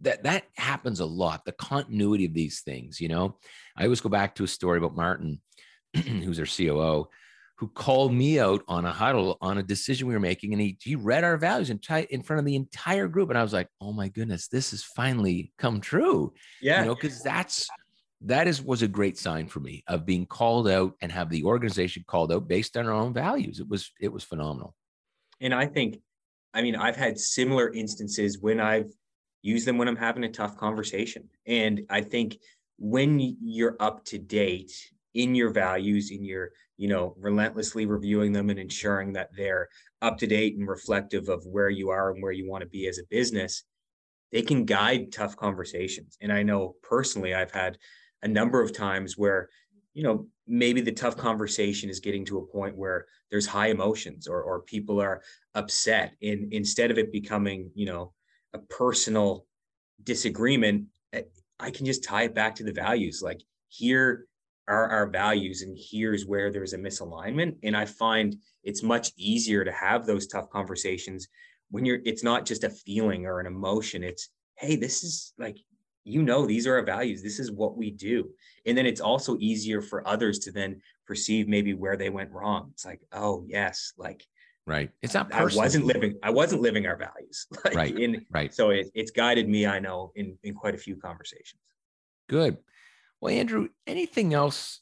[0.02, 1.44] That that happens a lot.
[1.44, 3.38] The continuity of these things, you know.
[3.76, 5.40] I always go back to a story about Martin,
[5.94, 7.08] who's our COO,
[7.56, 10.76] who called me out on a huddle on a decision we were making, and he
[10.82, 11.80] he read our values in,
[12.10, 14.82] in front of the entire group, and I was like, oh my goodness, this has
[14.82, 16.32] finally come true.
[16.60, 17.68] Yeah, you know, because that's
[18.24, 21.44] that is was a great sign for me of being called out and have the
[21.44, 23.60] organization called out based on our own values.
[23.60, 24.74] It was it was phenomenal.
[25.40, 25.98] And I think,
[26.54, 28.92] I mean, I've had similar instances when I've
[29.42, 31.28] used them when I'm having a tough conversation.
[31.46, 32.38] And I think
[32.78, 34.72] when you're up to date
[35.14, 39.68] in your values, in your, you know, relentlessly reviewing them and ensuring that they're
[40.00, 42.86] up to date and reflective of where you are and where you want to be
[42.86, 43.64] as a business,
[44.30, 46.16] they can guide tough conversations.
[46.20, 47.76] And I know personally, I've had
[48.22, 49.48] a number of times where
[49.94, 54.26] you know maybe the tough conversation is getting to a point where there's high emotions
[54.26, 55.22] or or people are
[55.54, 58.12] upset and instead of it becoming you know
[58.54, 59.46] a personal
[60.02, 61.22] disagreement eh,
[61.60, 63.20] i can just tie it back to the values.
[63.22, 64.26] Like here
[64.68, 67.56] are our values and here's where there's a misalignment.
[67.62, 71.28] And i find it's much easier to have those tough conversations
[71.70, 74.04] when you're it's not just a feeling or an emotion.
[74.04, 75.58] It's hey this is like
[76.04, 77.22] you know these are our values.
[77.22, 78.30] This is what we do.
[78.66, 82.70] And then it's also easier for others to then perceive maybe where they went wrong.
[82.72, 84.26] It's like oh yes like
[84.66, 85.60] right it's not personal.
[85.60, 89.10] i wasn't living i wasn't living our values like right in, right so it, it's
[89.10, 91.60] guided me i know in in quite a few conversations
[92.28, 92.56] good
[93.20, 94.80] well andrew anything else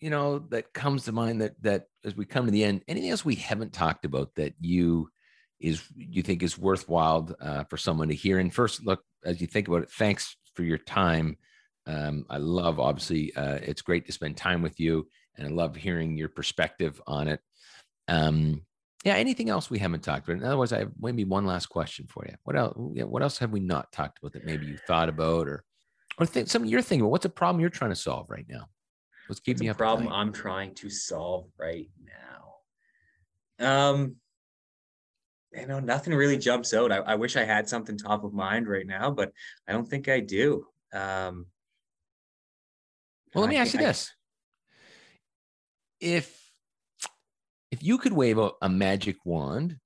[0.00, 3.10] you know that comes to mind that that as we come to the end anything
[3.10, 5.08] else we haven't talked about that you
[5.58, 9.46] is you think is worthwhile uh, for someone to hear and first look as you
[9.46, 11.36] think about it thanks for your time.
[11.86, 15.06] Um, I love, obviously, uh, it's great to spend time with you,
[15.36, 17.40] and I love hearing your perspective on it.
[18.08, 18.62] Um,
[19.04, 20.42] yeah, anything else we haven't talked about?
[20.42, 22.34] Otherwise, I have maybe one last question for you.
[22.44, 22.72] What else?
[22.76, 25.62] What else have we not talked about that maybe you thought about, or
[26.18, 27.10] or think something you're thinking about?
[27.10, 28.66] What's a problem you're trying to solve right now?
[29.26, 29.76] What's keeping me up?
[29.76, 31.90] Problem I'm trying to solve right
[33.60, 33.66] now.
[33.66, 34.16] Um,
[35.52, 36.90] you know, nothing really jumps out.
[36.90, 39.32] I, I, wish I had something top of mind right now, but
[39.68, 40.66] I don't think I do.
[40.92, 41.46] Um,
[43.34, 44.12] well, let me I ask you this:
[46.00, 46.43] if
[47.74, 49.78] if you could wave a, a magic wand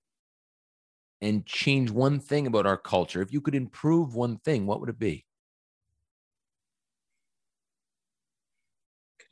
[1.22, 4.90] and change one thing about our culture, if you could improve one thing, what would
[4.90, 5.24] it be?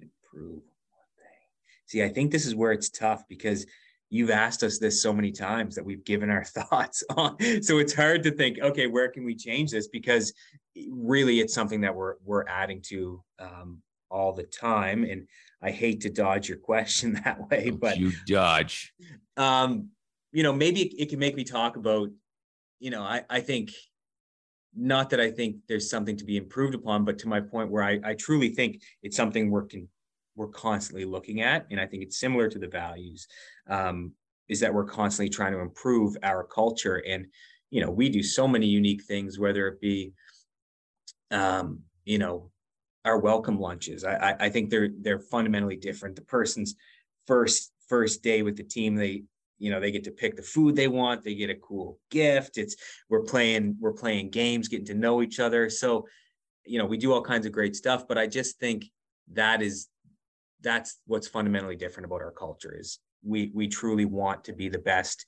[0.00, 0.62] improve one
[1.18, 1.44] thing.
[1.84, 3.66] See, I think this is where it's tough because
[4.08, 7.36] you've asked us this so many times that we've given our thoughts on.
[7.62, 9.88] So it's hard to think, okay, where can we change this?
[9.88, 10.32] Because
[10.90, 13.82] really, it's something that we're we're adding to um,
[14.16, 15.04] all the time.
[15.04, 15.28] And
[15.62, 18.92] I hate to dodge your question that way, but you dodge.
[19.36, 19.90] Um,
[20.32, 22.08] you know, maybe it, it can make me talk about,
[22.80, 23.70] you know, I I think
[24.74, 27.82] not that I think there's something to be improved upon, but to my point where
[27.82, 29.88] I, I truly think it's something we're can
[30.34, 33.26] we're constantly looking at, and I think it's similar to the values,
[33.70, 34.12] um,
[34.48, 37.26] is that we're constantly trying to improve our culture, and
[37.70, 40.12] you know we do so many unique things, whether it be,
[41.30, 42.50] um, you know,
[43.06, 44.04] our welcome lunches.
[44.04, 46.16] I, I I think they're they're fundamentally different.
[46.16, 46.74] The person's
[47.26, 49.24] first first day with the team, they
[49.58, 51.24] you know they get to pick the food they want.
[51.24, 52.58] They get a cool gift.
[52.58, 52.76] It's
[53.08, 55.70] we're playing we're playing games getting to know each other.
[55.70, 56.06] So
[56.66, 58.86] you know we do all kinds of great stuff but i just think
[59.32, 59.88] that is
[60.62, 64.78] that's what's fundamentally different about our culture is we we truly want to be the
[64.78, 65.24] best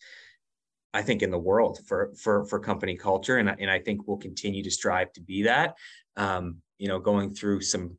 [0.93, 3.37] i think in the world for for for company culture.
[3.37, 5.76] And, and i think we'll continue to strive to be that.
[6.16, 7.97] Um you know going through some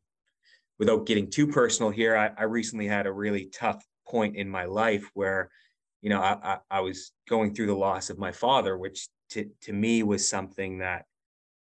[0.78, 4.64] without getting too personal here I, I recently had a really tough point in my
[4.64, 5.50] life where
[6.02, 9.48] you know, I, I, I was going through the loss of my father, which to,
[9.62, 11.04] to me was something that,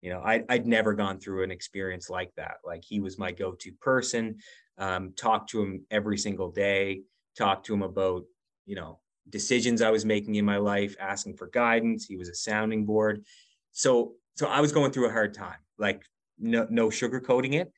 [0.02, 2.58] you know, I, I'd never gone through an experience like that.
[2.66, 4.38] Like he was my go-to person,
[4.78, 7.02] um, talk to him every single day,
[7.36, 8.24] talk to him about,
[8.66, 9.00] you know,
[9.30, 12.06] decisions I was making in my life, asking for guidance.
[12.06, 13.26] He was a sounding board.
[13.72, 16.04] So, so I was going through a hard time, like
[16.40, 17.72] no, no sugarcoating it.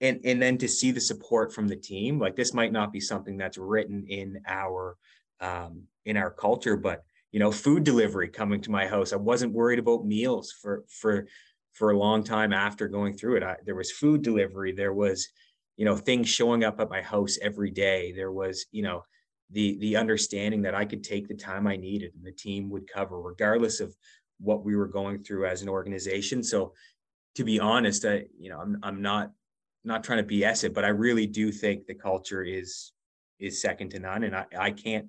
[0.00, 3.00] And, and then to see the support from the team, like this might not be
[3.00, 4.96] something that's written in our
[5.40, 6.76] um, in our culture.
[6.76, 7.02] But
[7.32, 11.26] you know, food delivery coming to my house, I wasn't worried about meals for for
[11.72, 13.42] for a long time after going through it.
[13.42, 14.72] I, there was food delivery.
[14.72, 15.28] There was,
[15.76, 18.12] you know, things showing up at my house every day.
[18.12, 19.02] There was, you know,
[19.50, 22.90] the the understanding that I could take the time I needed and the team would
[22.90, 23.94] cover, regardless of
[24.40, 26.42] what we were going through as an organization.
[26.42, 26.72] So,
[27.36, 29.32] to be honest, I you know I'm I'm not
[29.84, 32.92] not trying to BS it, but I really do think the culture is
[33.38, 35.08] is second to none, and I I can't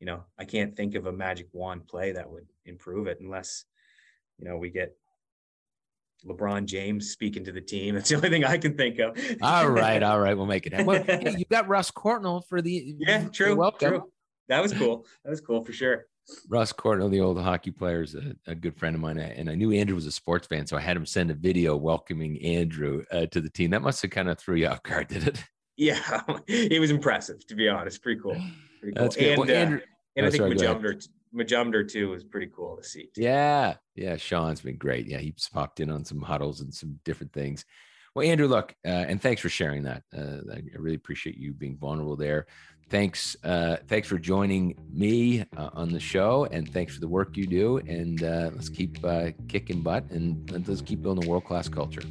[0.00, 3.66] you know, I can't think of a magic wand play that would improve it unless,
[4.38, 4.96] you know, we get
[6.26, 7.94] LeBron James speaking to the team.
[7.96, 9.16] That's the only thing I can think of.
[9.42, 10.86] all right, all right, we'll make it happen.
[10.86, 13.90] Well, hey, you got Russ Courtnall for the yeah, true, welcome.
[13.90, 14.12] true.
[14.48, 15.06] That was cool.
[15.22, 16.06] That was cool for sure.
[16.48, 19.54] Russ Courtnall, the old hockey player, is a, a, good friend of mine, and I
[19.54, 23.04] knew Andrew was a sports fan, so I had him send a video welcoming Andrew
[23.10, 23.70] uh, to the team.
[23.70, 25.44] That must have kind of threw you off guard, did it?
[25.76, 28.02] Yeah, it was impressive to be honest.
[28.02, 28.36] Pretty cool.
[28.80, 29.04] Pretty cool.
[29.04, 29.38] That's good.
[29.38, 32.84] And, well, Andrew, uh, and oh, I think Majumder, Majumder too was pretty cool to
[32.84, 33.08] see.
[33.14, 33.22] Too.
[33.22, 34.16] Yeah, yeah.
[34.16, 35.06] Sean's been great.
[35.06, 37.64] Yeah, he's popped in on some huddles and some different things.
[38.14, 40.02] Well, Andrew, look, uh, and thanks for sharing that.
[40.16, 42.46] Uh, I really appreciate you being vulnerable there.
[42.90, 47.36] Thanks, uh, thanks for joining me uh, on the show, and thanks for the work
[47.36, 47.78] you do.
[47.78, 52.02] And uh, let's keep uh, kicking butt, and let's keep building a world class culture.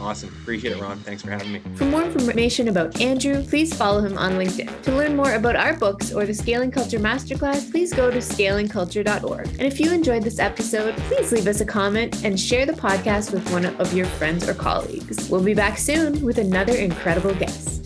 [0.00, 0.30] Awesome.
[0.42, 0.98] Appreciate it, Ron.
[0.98, 1.60] Thanks for having me.
[1.76, 4.82] For more information about Andrew, please follow him on LinkedIn.
[4.82, 9.46] To learn more about our books or the Scaling Culture Masterclass, please go to scalingculture.org.
[9.46, 13.32] And if you enjoyed this episode, please leave us a comment and share the podcast
[13.32, 15.28] with one of your friends or colleagues.
[15.30, 17.81] We'll be back soon with another incredible guest.